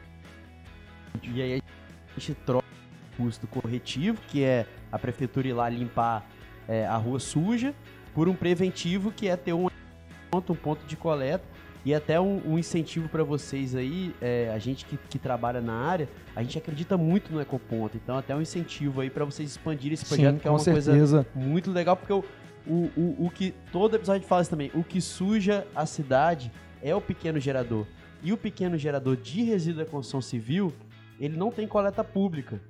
[1.21, 1.62] E aí
[2.17, 2.65] a gente troca
[3.13, 6.25] o custo corretivo, que é a prefeitura ir lá limpar
[6.67, 7.75] é, a rua suja,
[8.15, 9.67] por um preventivo, que é ter um
[10.32, 11.43] ponto, um ponto de coleta.
[11.86, 15.74] E até um, um incentivo para vocês aí, é, a gente que, que trabalha na
[15.74, 17.98] área, a gente acredita muito no ecoponto.
[17.98, 20.82] Então até um incentivo aí para vocês expandirem esse projeto, Sim, que é uma coisa
[20.91, 21.26] certeza.
[21.36, 22.24] muito legal, porque o,
[22.65, 26.96] o, o, o que todo episódio fala isso também, o que suja a cidade é
[26.96, 27.86] o pequeno gerador.
[28.24, 30.72] E o pequeno gerador de resíduo da construção civil,
[31.19, 32.62] ele não tem coleta pública.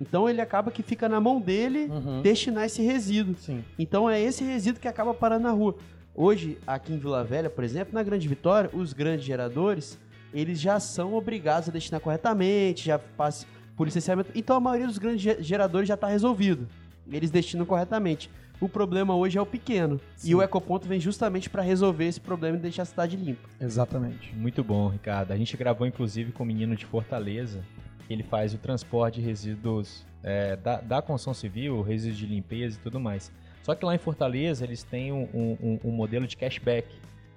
[0.00, 2.22] Então ele acaba que fica na mão dele Uhum.
[2.22, 3.36] destinar esse resíduo.
[3.36, 3.62] Sim.
[3.78, 5.76] Então é esse resíduo que acaba parando na rua.
[6.14, 9.98] Hoje, aqui em Vila Velha, por exemplo, na Grande Vitória, os grandes geradores,
[10.32, 13.46] eles já são obrigados a destinar corretamente, já passa
[13.76, 14.30] por licenciamento.
[14.34, 16.68] Então a maioria dos grandes ge- geradores já está resolvido.
[17.10, 18.30] Eles destinam corretamente.
[18.60, 20.00] O problema hoje é o pequeno.
[20.18, 20.34] E Sim.
[20.34, 23.48] o ecoponto vem justamente para resolver esse problema e deixar a cidade limpa.
[23.60, 24.32] Exatamente.
[24.36, 25.32] Muito bom, Ricardo.
[25.32, 27.64] A gente gravou inclusive com um menino de Fortaleza.
[28.06, 32.76] que Ele faz o transporte de resíduos é, da, da construção civil, resíduos de limpeza
[32.78, 33.32] e tudo mais.
[33.62, 36.86] Só que lá em Fortaleza eles têm um, um- um modelo de cashback.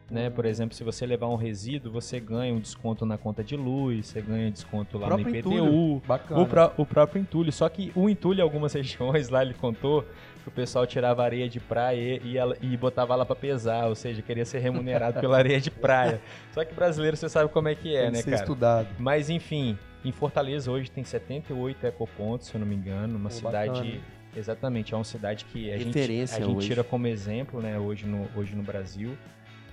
[0.10, 0.30] Né?
[0.30, 4.06] Por exemplo, se você levar um resíduo, você ganha um desconto na conta de luz,
[4.06, 5.96] você ganha desconto lá no IPTU.
[5.96, 7.52] O, pró- o próprio entulho.
[7.52, 10.04] Só que o entulho, em algumas regiões lá, ele contou
[10.44, 13.96] que o pessoal tirava areia de praia e, ela- e botava lá pra pesar, ou
[13.96, 16.22] seja, queria ser remunerado pela areia de praia.
[16.54, 18.44] Só que brasileiro você sabe como é que é, Tem que né, ser cara?
[18.44, 18.88] estudado.
[19.00, 23.36] Mas enfim, em Fortaleza hoje tem 78 ecopontos, se eu não me engano, uma Pô,
[23.36, 23.72] cidade.
[23.72, 24.15] bacana.
[24.36, 28.06] Exatamente, é uma cidade que a gente, Referência a gente tira como exemplo, né, hoje
[28.06, 29.18] no, hoje no Brasil.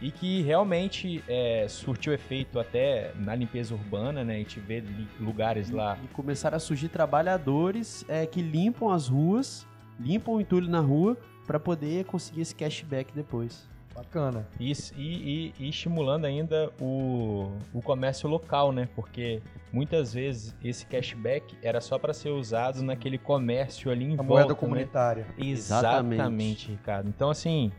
[0.00, 4.34] E que realmente é, surtiu efeito até na limpeza urbana, né?
[4.34, 4.82] A gente vê
[5.20, 9.64] lugares lá E começaram a surgir trabalhadores é, que limpam as ruas,
[10.00, 13.68] limpam o entulho na rua, para poder conseguir esse cashback depois.
[13.94, 14.46] Bacana.
[14.58, 18.88] E, e- e- estimulando ainda o, o comércio local, né?
[18.94, 19.40] Porque
[19.72, 24.24] muitas vezes esse cashback era só para ser usado naquele comércio ali em A volta,
[24.32, 24.54] moeda né?
[24.58, 25.26] comunitária.
[25.38, 26.70] Exatamente, Exatamente.
[26.70, 27.08] Ricardo.
[27.08, 27.70] Então, assim,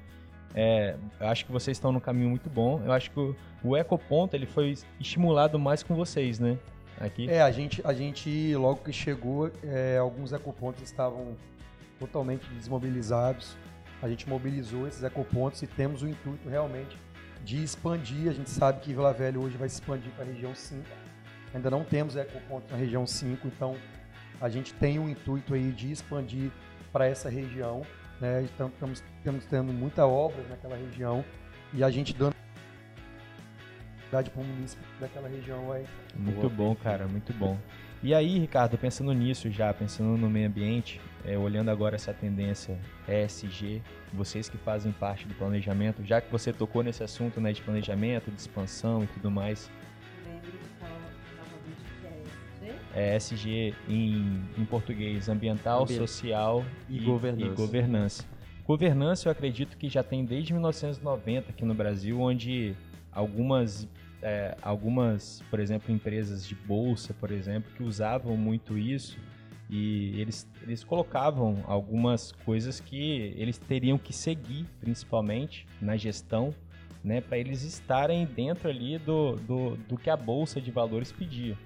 [0.54, 2.82] é, eu acho que vocês estão no caminho muito bom.
[2.86, 6.58] Eu acho que o, o Ecoponto ele foi estimulado mais com vocês, né?
[7.00, 7.28] Aqui.
[7.28, 11.36] É, a gente, a gente logo que chegou, é, alguns ecopontos estavam
[12.00, 13.58] totalmente desmobilizados.
[14.04, 16.98] A gente mobilizou esses ecopontos e temos o intuito realmente
[17.42, 18.30] de expandir.
[18.30, 20.84] A gente sabe que Vila Velha hoje vai se expandir para a região 5.
[21.54, 23.78] Ainda não temos ecopontos na região 5, então
[24.42, 26.52] a gente tem o intuito aí de expandir
[26.92, 27.84] para essa região.
[28.20, 28.44] Né?
[28.44, 31.24] Então, estamos, estamos tendo muita obra naquela região
[31.74, 32.36] e a gente dando
[34.12, 37.58] para o município daquela região vai Muito bom, cara, muito bom.
[38.04, 42.78] E aí, Ricardo, pensando nisso já, pensando no meio ambiente, é, olhando agora essa tendência
[43.08, 43.82] ESG,
[44.14, 48.30] vocês que fazem parte do planejamento, já que você tocou nesse assunto né, de planejamento,
[48.30, 49.72] de expansão e tudo mais,
[52.94, 53.46] é ESG.
[53.64, 56.00] é ESG em, em português, ambiental, Ambiente.
[56.00, 57.54] social E governança.
[57.54, 58.26] E governança.
[58.66, 62.76] Governança eu acredito que já tem desde 1990 aqui no Brasil, onde
[63.12, 63.88] algumas,
[64.22, 69.18] é, algumas, por exemplo, empresas de bolsa, por exemplo, que usavam muito isso
[69.70, 76.54] e eles, eles colocavam algumas coisas que eles teriam que seguir, principalmente na gestão,
[77.04, 81.58] né, para eles estarem dentro ali do, do, do que a bolsa de valores pedia.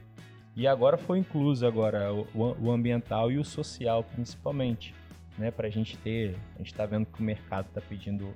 [0.56, 4.96] E agora foi incluso agora o, o ambiental e o social, principalmente,
[5.38, 8.34] né, para a gente ter, a gente está vendo que o mercado está pedindo,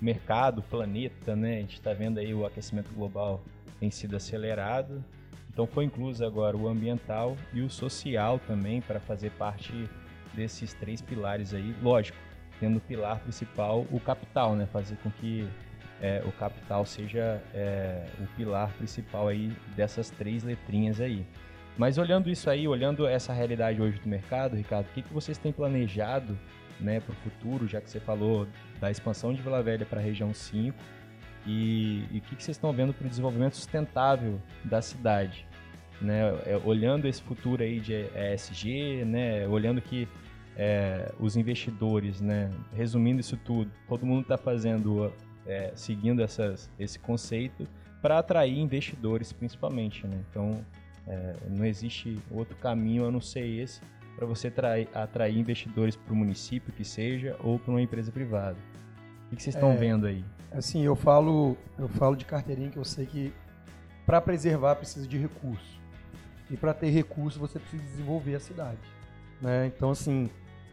[0.00, 3.42] mercado, planeta, né, a gente está vendo aí o aquecimento global
[3.80, 5.04] tem sido acelerado,
[5.54, 9.88] então foi incluso agora o ambiental e o social também para fazer parte
[10.34, 12.18] desses três pilares aí, lógico,
[12.58, 15.48] tendo o pilar principal o capital, né, fazer com que
[16.02, 21.24] é, o capital seja é, o pilar principal aí dessas três letrinhas aí.
[21.78, 25.38] Mas olhando isso aí, olhando essa realidade hoje do mercado, Ricardo, o que, que vocês
[25.38, 26.36] têm planejado
[26.80, 28.48] né, para o futuro, já que você falou
[28.80, 30.76] da expansão de Vila Velha para a região 5,
[31.46, 35.46] e, e o que, que vocês estão vendo para o desenvolvimento sustentável da cidade?
[36.00, 40.08] Né, é, olhando esse futuro aí de ESG, né, olhando que
[40.56, 45.12] é, os investidores, né, resumindo isso tudo, todo mundo está fazendo,
[45.46, 47.66] é, seguindo essas, esse conceito
[48.02, 50.06] para atrair investidores principalmente.
[50.06, 50.18] Né?
[50.30, 50.64] Então,
[51.06, 53.80] é, não existe outro caminho a não ser esse
[54.16, 58.56] para você atrair, atrair investidores para o município que seja ou para uma empresa privada.
[59.32, 60.24] O que vocês estão É, vendo aí?
[60.56, 63.32] Assim, eu falo, eu falo de carteirinha que eu sei que
[64.06, 65.80] para preservar precisa de recurso.
[66.48, 68.78] E para ter recurso você precisa desenvolver a cidade.
[69.42, 69.66] Né?
[69.66, 70.30] Então, assim,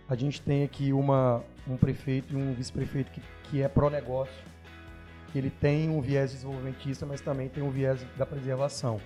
[0.08, 4.44] a gente tem aqui uma, um prefeito e um vice-prefeito que, que é pró-negócio.
[5.34, 9.02] Ele tem um viés desenvolvimentista, mas também tem um viés da preservação.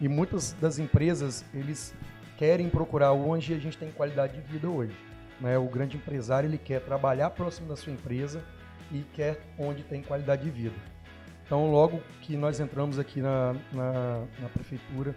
[0.00, 1.94] E muitas das empresas, eles
[2.36, 4.96] querem procurar onde a gente tem qualidade de vida hoje.
[5.40, 5.56] Né?
[5.58, 8.42] O grande empresário, ele quer trabalhar próximo da sua empresa
[8.90, 10.74] e quer onde tem qualidade de vida.
[11.44, 15.14] Então, logo que nós entramos aqui na, na, na prefeitura,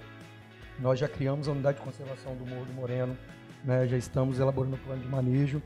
[0.79, 3.17] nós já criamos a unidade de conservação do Morro do Moreno,
[3.63, 3.85] né?
[3.87, 5.61] já estamos elaborando o plano de manejo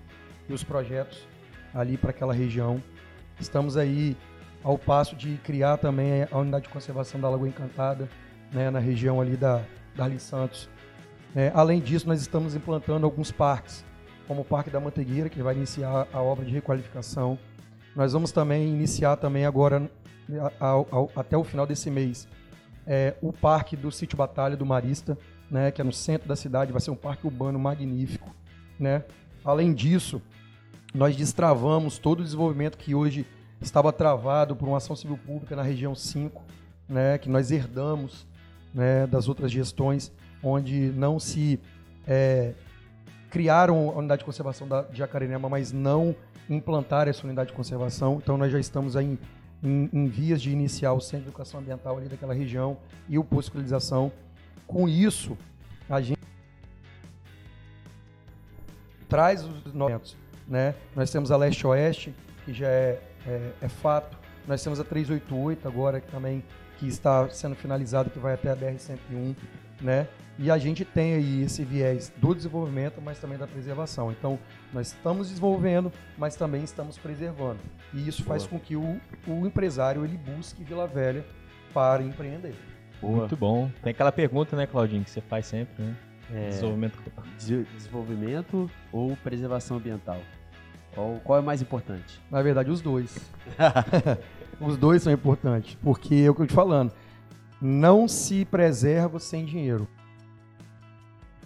[0.50, 1.28] e os projetos
[1.74, 2.82] ali para aquela região.
[3.40, 4.18] Estamos aí
[4.64, 8.10] ao passo de criar também a unidade de conservação da Lagoa Encantada,
[8.52, 8.72] né?
[8.72, 9.64] na região ali da
[9.96, 10.68] Darli Santos.
[11.36, 13.86] É, além disso, nós estamos implantando alguns parques,
[14.28, 17.38] como o Parque da Mantegueira, que vai iniciar a obra de requalificação.
[17.96, 19.90] Nós vamos também iniciar também agora,
[20.60, 22.28] ao- ao- até o final desse mês,
[22.86, 25.18] é, o Parque do Sítio Batalha do Marista,
[25.50, 28.34] né, que é no centro da cidade, vai ser um parque urbano magnífico.
[28.80, 29.04] Né?
[29.44, 30.22] Além disso,
[30.94, 33.26] nós destravamos todo o desenvolvimento que hoje
[33.62, 36.44] estava travado por uma ação civil pública na região 5,
[36.90, 38.28] né, que nós herdamos
[38.74, 40.12] né, das outras gestões,
[40.44, 41.60] onde não se
[42.06, 42.54] é,
[43.36, 46.16] criaram a unidade de conservação da, de Jacarenema, mas não
[46.50, 48.16] implantaram essa unidade de conservação.
[48.24, 49.20] Então nós já estamos aí em,
[49.62, 52.78] em- em vias de iniciar o centro de educação ambiental ali daquela região
[53.10, 54.10] e o posto de.
[54.66, 55.38] Com isso,
[55.90, 56.18] a gente
[59.10, 60.16] traz os nomentos,
[60.48, 60.74] né?
[60.96, 64.18] Nós temos a leste-oeste, que já é, é, é fato.
[64.48, 66.42] Nós temos a 388 agora, que também
[66.80, 69.36] que está sendo finalizada, que vai até a BR-101,
[69.86, 70.08] né?
[70.38, 74.12] E a gente tem aí esse viés do desenvolvimento, mas também da preservação.
[74.12, 74.38] Então,
[74.74, 77.60] nós estamos desenvolvendo, mas também estamos preservando.
[77.94, 81.26] E isso faz com que o, o empresário ele busque Vila Velha
[81.74, 82.54] para empreender.
[83.00, 83.20] Boa.
[83.20, 83.72] Muito bom.
[83.82, 85.96] Tem aquela pergunta, né, Claudinho, que você faz sempre, né?
[86.34, 87.00] É, Desenvolvimento.
[87.40, 90.20] de- desenvolvimento ou preservação ambiental?
[90.94, 92.20] Qual, qual é mais importante?
[92.32, 93.16] Na verdade, os dois.
[94.60, 96.92] os dois são importantes, porque é o que eu te falando.
[97.66, 99.88] Não se preserva sem dinheiro.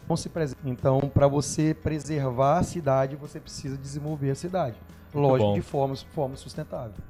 [0.05, 0.69] Não se preserva.
[0.69, 4.75] Então, para você preservar a cidade, você precisa desenvolver a cidade.
[5.13, 7.01] Lógico, de forma, forma sustentável.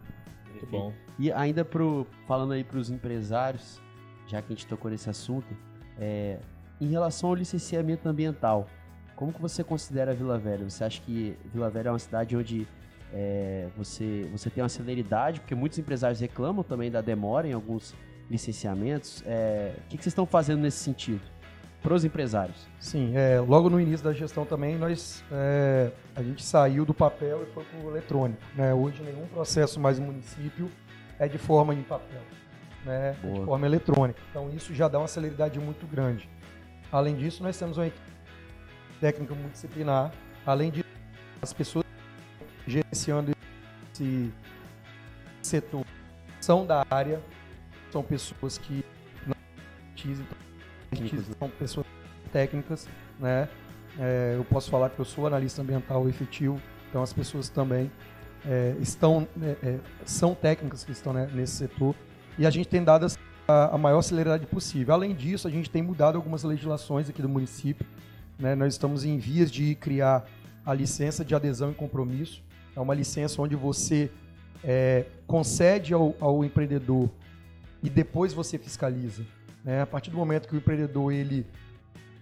[0.51, 0.93] Muito bom.
[1.17, 3.81] E ainda pro, falando aí para os empresários,
[4.27, 5.57] já que a gente tocou nesse assunto,
[5.97, 6.37] é,
[6.79, 8.67] em relação ao licenciamento ambiental,
[9.15, 10.69] como que você considera a Vila Velha?
[10.69, 12.67] Você acha que Vila Velha é uma cidade onde
[13.11, 15.39] é, você, você tem uma celeridade?
[15.39, 17.95] Porque muitos empresários reclamam também da demora em alguns
[18.29, 19.23] licenciamentos.
[19.25, 21.21] É, o que, que vocês estão fazendo nesse sentido?
[21.81, 22.67] Para os empresários.
[22.77, 27.43] Sim, é, logo no início da gestão também, nós, é, a gente saiu do papel
[27.43, 28.41] e foi para o eletrônico.
[28.53, 28.73] Né?
[28.73, 30.69] Hoje, nenhum processo mais no município
[31.17, 32.21] é de forma em papel,
[32.85, 33.15] né?
[33.23, 34.19] é de forma eletrônica.
[34.29, 36.29] Então, isso já dá uma celeridade muito grande.
[36.91, 38.11] Além disso, nós temos uma equipe
[38.99, 40.11] técnica multidisciplinar.
[40.45, 40.89] Além disso,
[41.41, 41.85] as pessoas
[42.67, 43.31] gerenciando
[43.93, 44.31] esse
[45.41, 45.85] setor
[46.41, 47.21] são da área,
[47.91, 48.83] são pessoas que
[49.25, 49.35] não
[50.03, 50.37] então,
[50.89, 51.35] Técnicos, né?
[51.37, 51.85] são pessoas
[52.31, 53.49] técnicas, né?
[53.99, 57.91] É, eu posso falar que eu sou analista ambiental efetivo, então as pessoas também
[58.45, 61.95] é, estão, né, é, são técnicas que estão né, nesse setor
[62.37, 63.05] e a gente tem dado
[63.47, 64.93] a, a maior celeridade possível.
[64.93, 67.85] Além disso, a gente tem mudado algumas legislações aqui do município.
[68.37, 68.55] né?
[68.55, 70.25] Nós estamos em vias de criar
[70.65, 72.41] a licença de adesão e compromisso.
[72.75, 74.09] É uma licença onde você
[74.63, 77.09] é, concede ao, ao empreendedor
[77.83, 79.23] e depois você fiscaliza.
[79.63, 79.81] né?
[79.81, 81.45] A partir do momento que o empreendedor ele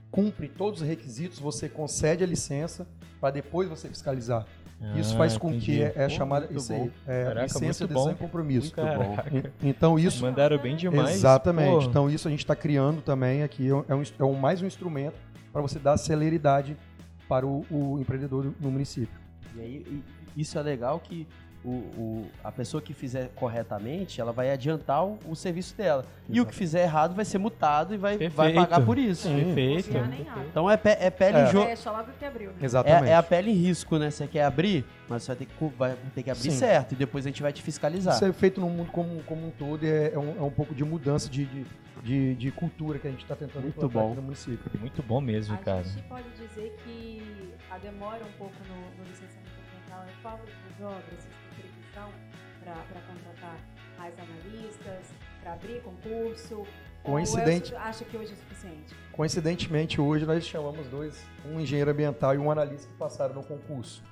[0.10, 2.88] cumpre todos os requisitos, você concede a licença
[3.20, 4.46] para depois você fiscalizar.
[4.96, 5.66] Isso Ah, faz com entendi.
[5.66, 8.16] que é, é Pô, chamada isso aí, é, Caraca, licença, adesão bom.
[8.16, 8.72] compromisso.
[9.64, 11.16] Então isso Mandaram bem demais.
[11.16, 11.84] Exatamente.
[11.86, 14.68] Pô, Então isso a gente está criando também aqui, é um, é um- mais um
[14.68, 15.16] instrumento
[15.52, 16.78] para você dar celeridade
[17.28, 19.20] para o, o empreendedor no município.
[19.56, 20.04] E aí,
[20.36, 21.28] isso é legal que
[21.66, 26.06] o, o- a pessoa que fizer corretamente, ela vai adiantar o, o serviço dela.
[26.30, 28.56] E o que fizer errado vai ser multado e vai, vai Perfeito.
[28.56, 29.28] pagar por isso.
[29.28, 29.92] Perfeito.
[29.94, 30.46] Nem abre.
[30.50, 31.44] Então é, pe- é pele É.
[31.44, 31.68] em jogo.
[32.20, 32.50] Que abriu.
[32.52, 32.56] né?
[32.62, 33.10] Exatamente.
[33.10, 34.10] É, é a pele em risco, né?
[34.10, 36.58] Você quer abrir, mas você vai ter que, vai ter que abrir Sim.
[36.58, 36.92] certo.
[36.94, 38.16] E depois a gente vai te fiscalizar.
[38.16, 40.52] Isso é feito no mundo como, como um todo e é, é um, é um
[40.52, 41.66] pouco de mudança de, de,
[42.04, 44.08] de, de cultura que a gente está tentando Muito bom.
[44.08, 44.80] aqui no município.
[44.80, 45.84] Muito bom mesmo, A cara.
[45.84, 50.44] gente pode dizer que a demora um pouco no, no licenciamento ambiental é falta
[50.78, 51.28] de obras,
[51.98, 52.10] previsão
[52.64, 53.58] para contratar
[53.98, 55.06] mais analistas,
[55.42, 56.66] para abrir concurso?
[57.04, 58.96] Coincidente- Ou é- acha que hoje é suficiente?
[59.14, 64.04] Coincidentemente, hoje nós chamamos dois, um engenheiro ambiental e um analista que passaram no concurso.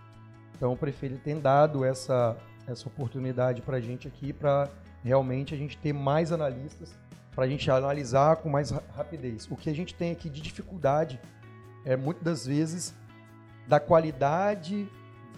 [0.55, 4.69] Então o prefeito tem dado essa, essa oportunidade para a gente aqui, para
[5.03, 6.95] realmente a gente ter mais analistas,
[7.35, 9.45] para a gente analisar com mais ra- rapidez.
[9.51, 11.19] O que a gente tem aqui de dificuldade
[11.83, 12.95] é muitas das vezes
[13.67, 14.87] da qualidade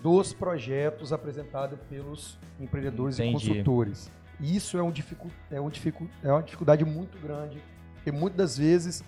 [0.01, 3.29] dos projetos apresentados pelos empreendedores Entendi.
[3.45, 4.11] e consultores.
[4.39, 7.57] E Isso é, um dificu é, um dificu é uma dificuldade muito grande,
[7.95, 9.03] porque muitas das vezes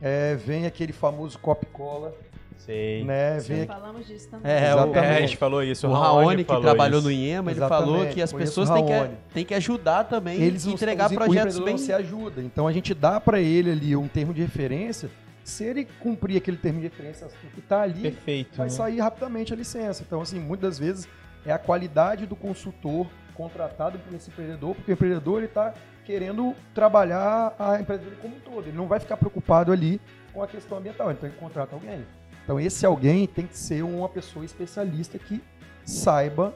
[0.00, 2.12] é, vem aquele famoso copy-cola,
[2.58, 3.04] Sei.
[3.04, 3.38] né?
[3.38, 4.50] Vem falamos disso também.
[4.50, 4.98] É, o- Exatamente.
[4.98, 5.86] É, a gente falou isso.
[5.88, 7.06] O Raoni, que falou trabalhou isso.
[7.08, 9.14] no IEMA, ele Exatamente, falou que as pessoas têm que, Raoni.
[9.32, 11.78] têm que ajudar também eles e entregar os- projetos bem...
[11.78, 12.42] se ajuda.
[12.42, 15.08] Então a gente dá para ele ali um termo de referência.
[15.44, 18.56] Se ele cumprir aquele termo de referência que está ali, Perfeito.
[18.56, 18.70] vai né?
[18.70, 20.02] sair rapidamente a licença.
[20.06, 21.08] Então, assim, muitas vezes
[21.44, 25.74] é a qualidade do consultor contratado por esse empreendedor, porque o empreendedor ele está
[26.04, 28.68] querendo trabalhar a empresa dele como um todo.
[28.68, 30.00] Ele não vai ficar preocupado ali
[30.32, 32.04] com a questão ambiental, então ele contrata alguém.
[32.44, 35.42] Então, esse alguém tem que ser uma pessoa especialista que
[35.84, 36.54] saiba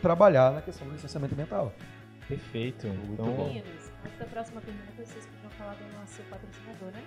[0.00, 1.72] trabalhar na questão do licenciamento ambiental.
[2.28, 2.86] Perfeito.
[2.86, 3.46] Muito Então.
[3.46, 7.02] Meninos, antes da próxima pergunta, vocês podiam falar do nosso patrocinador, né?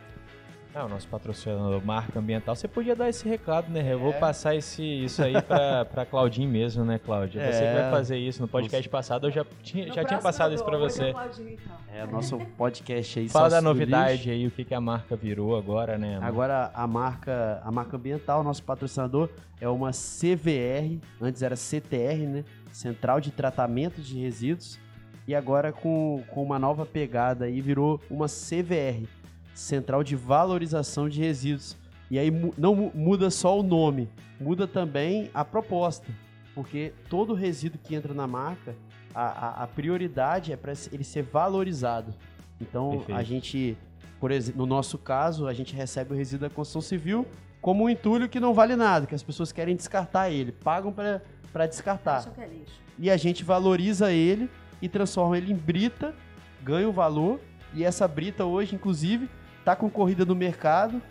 [0.77, 3.93] Ah, o nosso patrocinador Marca Ambiental, você podia dar esse recado, né?
[3.93, 4.19] Eu vou É.
[4.19, 7.41] passar esse, isso aí pra, pra Claudinho mesmo, né, Cláudia?
[7.49, 7.81] Você que É.
[7.83, 8.41] vai fazer isso.
[8.41, 11.09] No podcast passado eu já tinha, No já tinha passado isso pra é você.
[11.11, 11.77] o Claudinho, então.
[11.93, 13.29] É, nosso podcast aí.
[13.29, 14.29] Fala da novidade Lixo.
[14.31, 16.19] aí, o que, que a marca virou agora, né?
[16.21, 19.29] Agora a marca, a marca ambiental, nosso patrocinador,
[19.61, 22.43] é uma CVR, antes era CTR, né?
[22.73, 24.77] Central de Tratamento de Resíduos.
[25.25, 29.07] E agora com, com uma nova pegada aí virou uma CVR,
[29.55, 31.75] Central de Valorização de Resíduos.
[32.11, 34.07] E aí não mu- muda só o nome,
[34.39, 36.05] muda também a proposta.
[36.53, 38.75] Porque todo resíduo que entra na marca,
[39.13, 42.13] a, a- a prioridade é para ele ser valorizado.
[42.61, 43.17] Então Perfeito.
[43.19, 43.77] a gente,
[44.19, 47.25] por exemplo, no nosso caso, a gente recebe o resíduo da construção civil
[47.61, 51.65] como um entulho que não vale nada, que as pessoas querem descartar ele, pagam para
[51.65, 52.31] descartar.
[52.37, 52.79] É lixo.
[52.99, 54.47] E a gente valoriza ele
[54.81, 56.13] e transforma ele em brita,
[56.63, 57.39] ganha o valor.
[57.73, 59.27] E essa brita hoje, inclusive,
[59.65, 61.01] tá concorrida no mercado.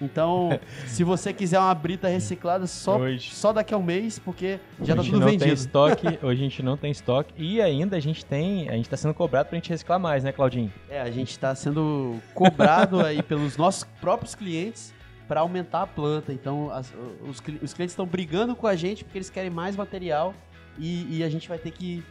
[0.00, 3.30] Então, se você quiser uma brita reciclada, só, Hoje.
[3.32, 5.52] só daqui a um mês, porque já tá tudo não tem vendido.
[5.54, 8.96] estoque, hoje a gente não tem estoque e ainda a gente tem, a gente tá
[8.96, 10.72] sendo cobrado pra gente reciclar mais, né, Claudinho?
[10.88, 14.92] É, a gente está sendo cobrado aí pelos nossos próprios clientes
[15.28, 16.32] para aumentar a planta.
[16.32, 20.34] Então, as- os, os clientes estão brigando com a gente porque eles querem mais material
[20.76, 22.02] e, e a gente vai ter que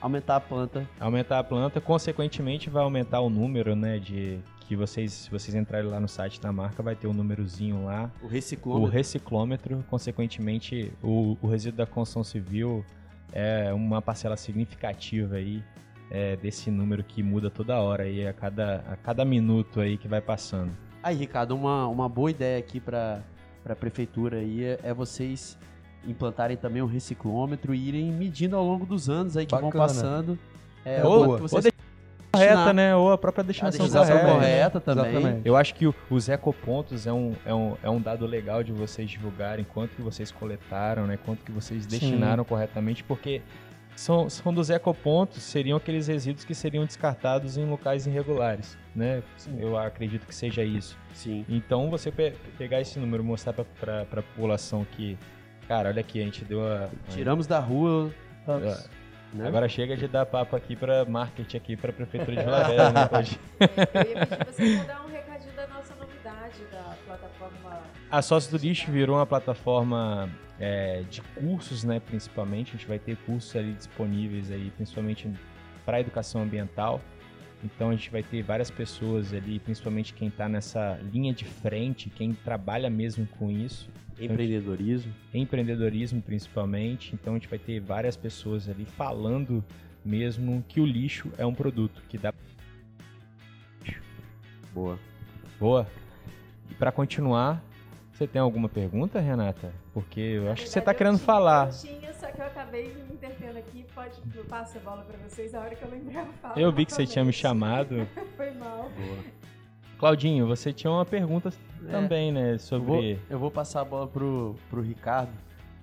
[0.00, 0.88] aumentar a planta.
[0.98, 5.88] Aumentar a planta, consequentemente vai aumentar o número, né, de que vocês, se vocês entrarem
[5.88, 8.92] lá no site da marca, vai ter um númerozinho lá, O o reciclômetro.
[8.92, 12.84] reciclômetro, consequentemente o, o resíduo da construção civil
[13.32, 15.64] é uma parcela significativa aí
[16.10, 20.06] é, desse número que muda toda hora aí, a cada, a cada minuto aí que
[20.06, 20.70] vai passando.
[21.02, 23.22] Aí, Ricardo, uma, uma boa ideia aqui para
[23.66, 25.56] a prefeitura aí é, é vocês
[26.06, 29.84] implantarem também um reciclômetro e irem medindo ao longo dos anos aí que vão Bacana.
[29.84, 30.38] passando.
[30.84, 31.72] É, quanto vocês ou
[32.32, 32.94] correta, né?
[32.96, 34.34] Ou a própria A destinação, destinação correta.
[34.34, 35.10] correta também.
[35.16, 35.40] Exatamente.
[35.48, 38.72] Eu acho que o- os ecopontos é um, é, um, é um dado legal de
[38.72, 41.18] vocês divulgarem quanto que vocês coletaram, né?
[41.24, 43.40] Quanto que vocês destinaram corretamente, porque
[43.96, 49.22] são, são dos ecopontos, seriam aqueles resíduos que seriam descartados em locais irregulares, né?
[49.58, 50.96] Eu acredito que seja isso.
[51.12, 51.44] Sim.
[51.48, 55.18] Então você pe- pegar esse número e mostrar para a população que,
[55.66, 56.84] cara, olha aqui, a gente deu a...
[56.84, 58.12] a- Tiramos da rua.
[58.46, 58.98] a-
[59.32, 59.46] Né?
[59.46, 62.90] Agora chega de dar papo aqui para marketing aqui para a prefeitura de Vila Velha,
[62.90, 63.06] né?
[63.10, 67.80] Pode- É, eu ia pedir você pra dar um recadinho da nossa novidade da plataforma.
[68.10, 72.70] A Sócio do Lixo virou uma plataforma é, de cursos, né, principalmente.
[72.74, 75.30] A gente vai ter cursos ali disponíveis aí, principalmente
[75.84, 76.98] para educação ambiental.
[77.64, 82.08] Então a gente vai ter várias pessoas ali, principalmente quem está nessa linha de frente,
[82.08, 83.90] quem trabalha mesmo com isso,
[84.20, 85.14] Empreendedorismo.
[85.32, 87.14] empreendedorismo principalmente.
[87.14, 89.64] Então a gente vai ter várias pessoas ali falando
[90.04, 92.32] mesmo que o lixo é um produto que dá
[94.72, 94.98] Boa.
[95.58, 95.86] Boa.
[96.70, 97.62] E para continuar,
[98.18, 99.72] Você tem alguma pergunta, Renata?
[99.94, 101.68] Porque eu acho que você tá verdade, querendo tinha- falar.
[101.68, 103.86] Eu tinha, só que eu acabei me intertendo aqui.
[103.94, 106.26] Pode eu passo a bola pra vocês a hora que eu lembrar.
[106.56, 108.08] Eu, Eu vi que você tinha me chamado.
[108.36, 108.90] Foi mal.
[108.90, 109.18] Boa.
[110.00, 111.52] Claudinho, você tinha uma pergunta
[111.86, 111.90] É.
[111.92, 112.54] também, né?
[112.54, 113.20] Eu vou, Sobre.
[113.30, 115.30] eu vou passar a bola pro, pro Ricardo,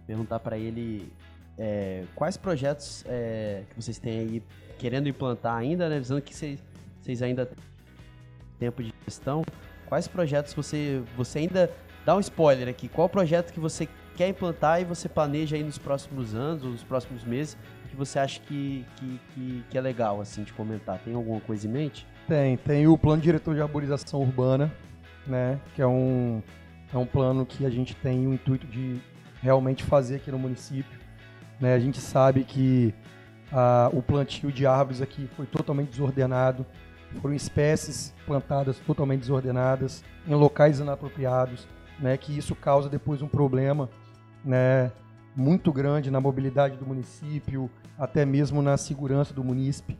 [0.05, 1.13] perguntar pra ele
[1.57, 4.43] é, quais projetos é, que vocês têm aí
[4.77, 5.99] querendo implantar ainda, né?
[5.99, 6.61] Visando que vocês,
[6.99, 7.55] vocês ainda têm
[8.59, 9.41] tempo de gestão.
[9.87, 11.71] Quais projetos você, você ainda
[12.05, 12.87] dá um spoiler aqui?
[12.87, 16.83] Qual projeto que você quer implantar e você planeja aí nos próximos anos ou nos
[16.83, 17.57] próximos meses
[17.89, 20.99] que você acha que, que, que, que é legal assim de comentar?
[20.99, 22.05] Tem alguma coisa em mente?
[22.27, 24.71] Tem, tem o plano diretor de arborização urbana,
[25.25, 25.59] né?
[25.73, 26.41] Que é um,
[26.93, 29.01] é um plano que a gente tem o intuito de
[29.41, 30.99] realmente fazer aqui no município.
[31.59, 31.73] Né?
[31.73, 32.93] A gente sabe que
[33.51, 36.65] ah, o plantio de árvores aqui foi totalmente desordenado,
[37.21, 41.67] foram espécies plantadas totalmente desordenadas, em locais inapropriados,
[41.99, 42.17] né?
[42.17, 43.89] Que isso causa depois um problema,
[44.43, 44.91] né?
[45.35, 49.97] Muito grande na mobilidade do município, até mesmo na segurança do munícipe.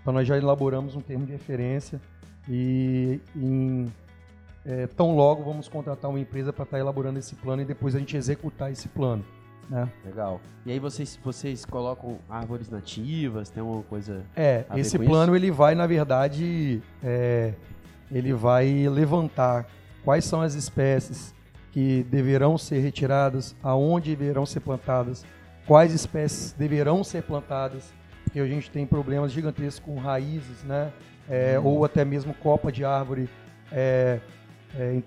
[0.00, 2.00] Então nós já elaboramos um termo de referência
[2.48, 3.92] e em,
[4.64, 7.98] é, tão logo vamos contratar uma empresa para estar elaborando esse plano e depois a
[7.98, 9.24] gente executar esse plano.
[9.68, 9.88] Né?
[10.04, 10.40] Legal.
[10.66, 15.76] E aí vocês, vocês colocam árvores nativas, tem alguma coisa É, esse plano ele vai,
[15.76, 17.54] na verdade, é,
[18.10, 19.66] ele vai levantar
[20.04, 21.34] quais são as espécies
[21.72, 25.24] que deverão ser retiradas, aonde deverão ser plantadas,
[25.66, 27.92] quais espécies deverão ser plantadas,
[28.24, 30.92] porque a gente tem problemas gigantescos com raízes, né?
[31.28, 33.28] É, Ou até mesmo copa de árvore
[33.70, 34.18] é,
[34.76, 35.00] é,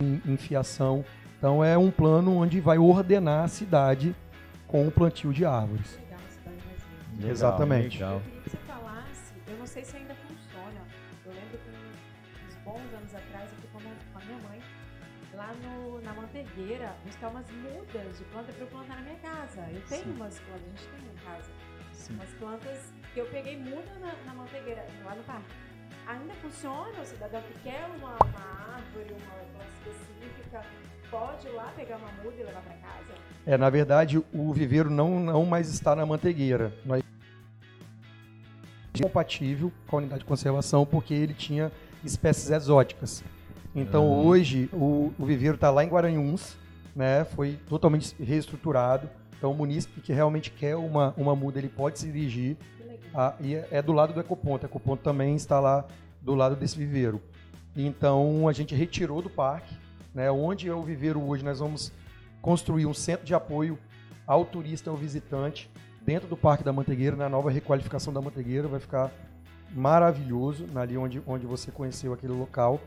[0.00, 1.04] em, em fiação.
[1.38, 4.14] Então é um plano onde vai ordenar a cidade
[4.66, 5.98] com o plantio de árvores.
[5.98, 7.16] Legal, cidade vazia.
[7.16, 7.98] Legal, Exatamente.
[7.98, 8.14] Legal.
[8.14, 10.09] Eu queria que você falasse, eu não sei se ainda
[15.50, 19.60] lá no, na mantegueira buscar umas mudas de planta para eu plantar na minha casa.
[19.72, 20.12] Eu tenho Sim.
[20.12, 21.50] umas plantas, a gente tem em casa.
[22.10, 25.54] Umas plantas que eu peguei muda na, na mantegueira, lá no parque.
[26.06, 27.00] Ainda funciona?
[27.00, 30.62] O cidadão que quer uma, uma árvore, uma planta específica,
[31.10, 33.14] pode ir lá pegar uma muda e levar para casa?
[33.46, 36.72] É, na verdade, o viveiro não, não mais está na mantegueira.
[36.84, 37.02] Nós
[39.00, 41.72] compatível com a unidade de conservação porque ele tinha
[42.04, 43.22] espécies exóticas.
[43.74, 44.16] Então Ah.
[44.26, 46.56] hoje o, o viveiro está lá em Guaranhuns,
[46.94, 47.24] né?
[47.24, 49.08] Foi totalmente reestruturado.
[49.38, 52.56] Então o munícipe que realmente quer uma, uma muda, ele pode se dirigir
[53.14, 54.66] ah, e é, é do lado do Ecoponto.
[54.66, 55.86] O Ecoponto também está lá
[56.20, 57.20] do lado desse viveiro.
[57.76, 59.74] Então a gente retirou do parque,
[60.14, 60.30] né?
[60.30, 61.92] Onde é o viveiro hoje, nós vamos
[62.42, 63.78] construir um centro de apoio
[64.26, 65.70] ao turista, ao visitante,
[66.02, 69.10] dentro do Parque da Mantegueira, na nova requalificação da Mantegueira, vai ficar
[69.72, 72.80] maravilhoso, ali onde, onde você conheceu aquele local,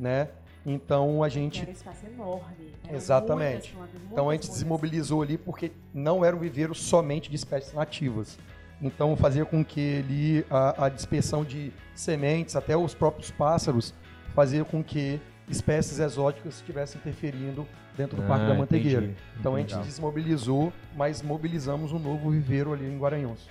[0.00, 0.28] né?
[0.66, 2.74] Então a gente Era um espaço enorme.
[2.86, 3.52] eram Exatamente.
[3.52, 4.60] muitas plantas, então a muitas gente mudas.
[4.62, 8.38] desmobilizou ali porque não era um viveiro somente de espécies nativas.
[8.82, 13.94] Então fazia com que ali a, a dispersão de sementes, até os próprios pássaros,
[14.34, 19.02] fazia com que espécies exóticas estivessem interferindo dentro do Parque Ah, da Mantegueira.
[19.04, 19.18] entendi.
[19.38, 19.84] Então a gente Legal.
[19.84, 23.48] desmobilizou, mas mobilizamos um novo viveiro ali em Guaranhões.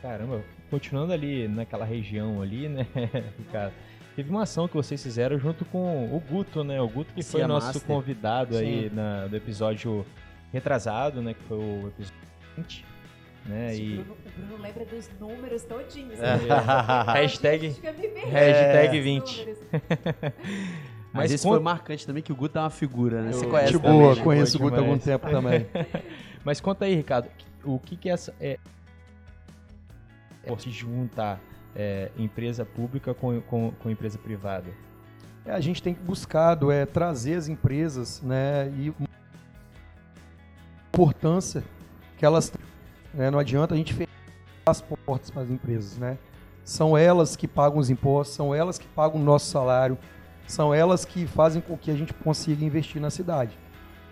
[0.00, 2.86] Caramba, continuando ali naquela região ali, né,
[3.38, 3.72] Ricardo?
[4.18, 6.80] Teve uma ação que vocês fizeram junto com o Guto, né?
[6.80, 7.82] O Guto que foi nosso Master.
[7.86, 8.96] convidado aí Sim.
[8.96, 10.04] na, do episódio
[10.52, 11.34] retrasado, né?
[11.34, 12.18] Que foi o episódio
[12.56, 12.84] 20,
[13.46, 13.68] né?
[13.68, 16.18] O E Bruno, o Bruno lembra dos números todinhos.
[16.18, 16.36] É.
[16.36, 16.38] né?
[17.14, 17.68] Hashtag-
[18.28, 19.38] hashtag nos 20.
[19.38, 19.58] números.
[19.70, 20.32] Mas
[21.12, 23.30] Mas esse conta- foi marcante também que o Guto é uma figura, né?
[23.30, 24.22] Você Eu- conhece também, boa, né?
[24.24, 25.64] conheço o Guto há algum tempo também.
[26.44, 27.28] Mas conta aí, Ricardo,
[27.62, 28.58] o que que essa é
[30.58, 31.38] se juntar
[31.74, 34.68] é, empresa pública com, com, com empresa privada?
[35.44, 39.08] É, a gente tem buscado é, trazer as empresas né, e a
[40.92, 41.64] importância
[42.16, 42.60] que elas têm.
[43.14, 43.30] né?
[43.30, 44.10] Não adianta a gente fechar
[44.66, 45.96] as portas para as empresas.
[45.96, 46.18] Né?
[46.64, 49.96] São elas que pagam os impostos, são elas que pagam o nosso salário,
[50.46, 53.56] são elas que fazem com que a gente consiga investir na cidade.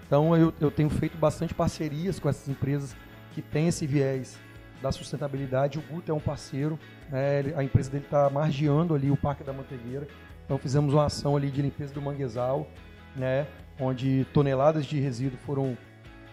[0.07, 2.97] Então eu, eu tenho feito bastante parcerias com essas empresas
[3.33, 4.39] que têm esse viés
[4.83, 5.79] da sustentabilidade.
[5.79, 6.79] O Guto é um parceiro,
[7.11, 7.41] né?
[7.57, 10.07] A empresa dele está margeando ali o Parque da Mantegueira.
[10.47, 12.69] Então fizemos uma ação ali de limpeza do manguezal,
[13.17, 13.49] né,
[13.81, 15.77] onde toneladas de resíduo foram,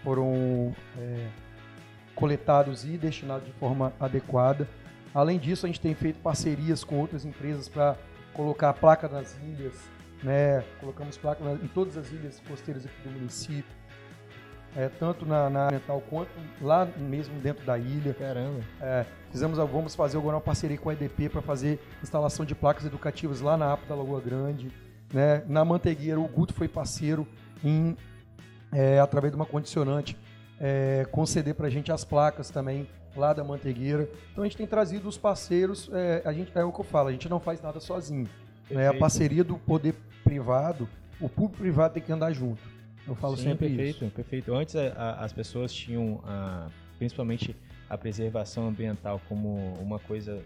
[0.03, 1.27] foram é,
[2.13, 4.69] coletados e destinados de forma adequada.
[5.15, 7.97] Além disso, a gente tem feito parcerias com outras empresas para
[8.33, 9.73] colocar a placa nas ilhas,
[10.21, 10.63] né?
[10.79, 13.75] Colocamos placa em todas as ilhas costeiras aqui do município,
[14.75, 18.13] é, tanto na, na ambiental quanto lá mesmo dentro da ilha.
[18.13, 18.61] Caramba.
[18.81, 22.85] É, fizemos, vamos fazer agora uma parceria com a EDP para fazer instalação de placas
[22.85, 24.71] educativas lá na APA da Lagoa Grande.
[25.13, 25.43] Né?
[25.47, 27.27] Na Mantegueira, o Guto foi parceiro
[27.63, 27.95] em,
[28.71, 30.17] é, através de uma condicionante,
[30.59, 34.09] é, conceder para a gente as placas também lá da Mantegueira.
[34.31, 37.09] Então a gente tem trazido os parceiros, é, a gente, é o que eu falo,
[37.09, 38.27] a gente não faz nada sozinho.
[38.71, 38.87] Né?
[38.87, 39.93] A parceria do poder
[40.23, 40.89] privado,
[41.21, 42.72] o público privado tem que andar junto.
[43.07, 44.15] Eu falo Sim, sempre perfeito, isso.
[44.15, 44.53] perfeito.
[44.53, 47.55] Antes a- a- as pessoas tinham, a- principalmente
[47.89, 50.41] a preservação ambiental como uma coisa,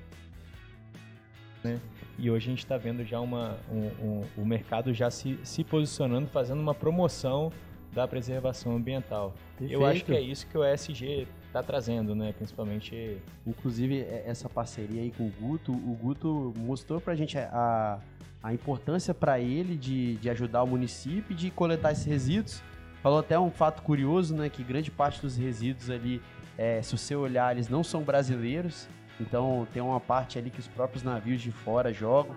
[1.64, 1.80] né?
[2.18, 5.64] E hoje a gente está vendo já uma, um- um- o mercado já se, se
[5.64, 7.52] posicionando, fazendo uma promoção
[7.94, 9.34] da preservação ambiental.
[9.62, 12.34] Eu acho que é isso que o ESG está trazendo, né?
[12.34, 18.00] Principalmente Inclusive, é- essa parceria aí com o Guto, o Guto mostrou pra gente a,
[18.44, 22.62] a importância para ele de, de ajudar o município de coletar esses resíduos.
[23.02, 24.50] Falou até um fato curioso, né?
[24.50, 26.22] Que grande parte dos resíduos ali,
[26.58, 28.88] é, se você olhar, eles não são brasileiros.
[29.20, 32.36] Então tem uma parte ali que os próprios navios de fora jogam.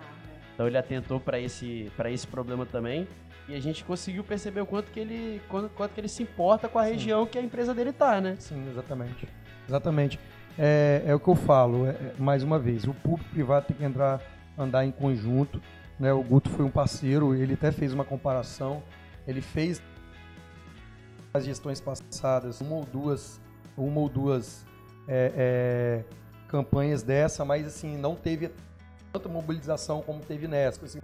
[0.53, 3.07] Então ele atentou para esse, esse problema também.
[3.51, 6.69] E a gente conseguiu perceber o quanto que ele, quanto, quanto que ele se importa
[6.69, 8.37] com a região que a empresa dele tá, né?
[8.39, 9.27] Sim, exatamente.
[9.67, 10.17] Exatamente.
[10.57, 13.75] É, é o que eu falo, é- é, mais uma vez, o público privado tem
[13.75, 14.21] que entrar,
[14.57, 15.61] andar em conjunto.
[15.99, 16.13] Né?
[16.13, 18.81] O Guto foi um parceiro, ele até fez uma comparação.
[19.27, 19.81] Ele fez
[21.33, 23.41] as gestões passadas, uma ou duas,
[23.77, 24.65] uma ou duas
[25.09, 26.03] é, é,
[26.47, 28.49] campanhas dessa, mas assim, não teve
[29.11, 30.85] tanta mobilização como teve nessa.
[30.85, 30.99] Assim,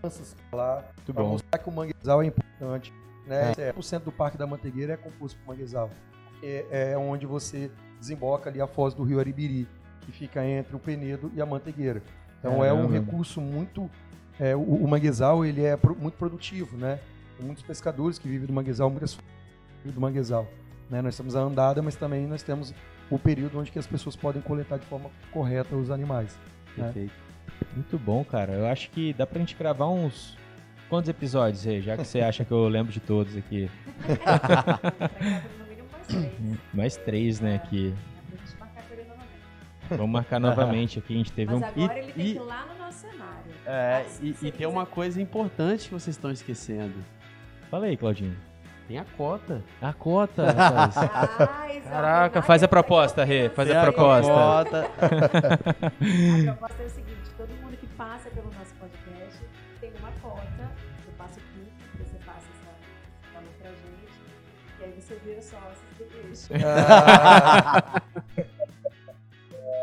[0.00, 2.92] lembranças lá, para mostrar que o manguezal é importante.
[3.26, 3.52] Né?
[3.58, 3.72] É.
[3.72, 5.90] 100% do Parque da Mantegueira é composto por manguezal.
[6.40, 9.68] Que é onde você desemboca ali a foz do rio Aribiri,
[10.00, 12.02] que fica entre o Penedo e a Mantegueira.
[12.38, 12.92] Então é um Caramba.
[12.94, 13.90] recurso muito...
[14.38, 16.98] é, o, o manguezal ele é pro- muito produtivo, né?
[17.36, 19.18] Tem muitos pescadores que vivem do manguezal, muitas
[19.84, 20.46] do manguezal.
[20.88, 21.02] Né?
[21.02, 22.74] Nós temos a andada, mas também nós temos
[23.10, 26.36] o período onde que as pessoas podem coletar de forma correta os animais.
[26.78, 26.82] É.
[26.82, 27.12] Perfeito.
[27.74, 28.52] Muito bom, cara.
[28.52, 30.36] Eu acho que dá pra gente gravar uns.
[30.88, 31.80] Quantos episódios aí?
[31.80, 33.70] Já que você acha que eu lembro de todos aqui.
[36.74, 37.40] mais três.
[37.40, 37.56] Né?
[37.56, 37.94] Aqui.
[38.28, 39.30] Pra gente marcar com ele novamente.
[39.90, 41.14] Vamos marcar novamente aqui.
[41.14, 41.64] A gente teve Mas um.
[41.64, 43.50] agora e- ele tem e- que ir lá no nosso cenário.
[43.66, 46.94] É, Mas, e, e tem uma coisa importante que vocês estão esquecendo.
[47.70, 48.36] Fala aí, Claudinho.
[48.88, 49.62] Tem a cota.
[49.80, 50.96] A cota, rapaz.
[51.86, 51.88] Ah.
[51.88, 54.32] Caraca, faz a proposta, Rê, faz a proposta.
[54.32, 54.80] cota.
[54.80, 57.19] A proposta é o seguinte:
[58.00, 59.44] passa pelo nosso podcast
[59.78, 60.72] tem uma cota.
[61.06, 64.20] Eu passo aqui, você passa essa valor pra gente.
[64.80, 66.48] E aí você vira sócio do peixe.
[66.64, 68.00] Ah.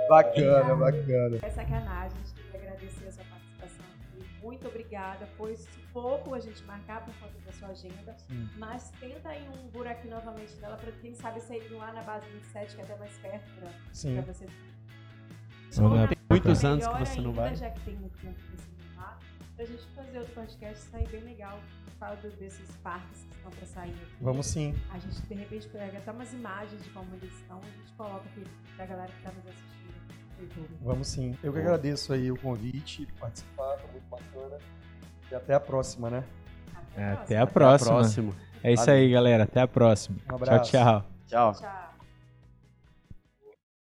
[0.10, 1.38] bacana, bacana.
[1.44, 4.26] É sacanagem, a gente queria agradecer a sua participação aqui.
[4.42, 5.28] Muito obrigada.
[5.38, 5.56] Foi
[5.94, 8.16] pouco a gente marcar por conta da sua agenda.
[8.18, 8.50] Sim.
[8.58, 12.74] Mas tenta aí um buraquinho novamente dela para quem sabe sair lá na base 27,
[12.74, 14.16] que é até mais perto pra, Sim.
[14.16, 14.48] pra você.
[15.70, 17.56] Tem muitos Melhor anos que você não ainda, vai.
[17.56, 19.14] Já que tem muito tempo que você não vai,
[19.56, 21.60] pra gente fazer outro podcast sair bem legal.
[22.00, 24.16] Fala desses parques que estão pra sair aqui.
[24.22, 24.76] Vamos sim.
[24.92, 28.24] A gente de repente pega até umas imagens de como eles estão, a gente coloca
[28.30, 28.44] aqui
[28.76, 30.78] pra galera que tá nos assistindo no YouTube.
[30.82, 31.36] Vamos sim.
[31.42, 34.58] Eu que agradeço aí o convite, participar, foi muito bacana.
[35.32, 36.24] E até a próxima, né?
[36.94, 37.92] Até a Até a próxima.
[37.96, 38.34] próxima.
[38.64, 39.44] É isso aí, galera.
[39.46, 40.18] Até a próxima.
[40.32, 40.72] Um abraço.
[40.72, 41.06] Tchau, tchau.
[41.26, 41.54] Tchau.
[41.54, 41.87] Tchau.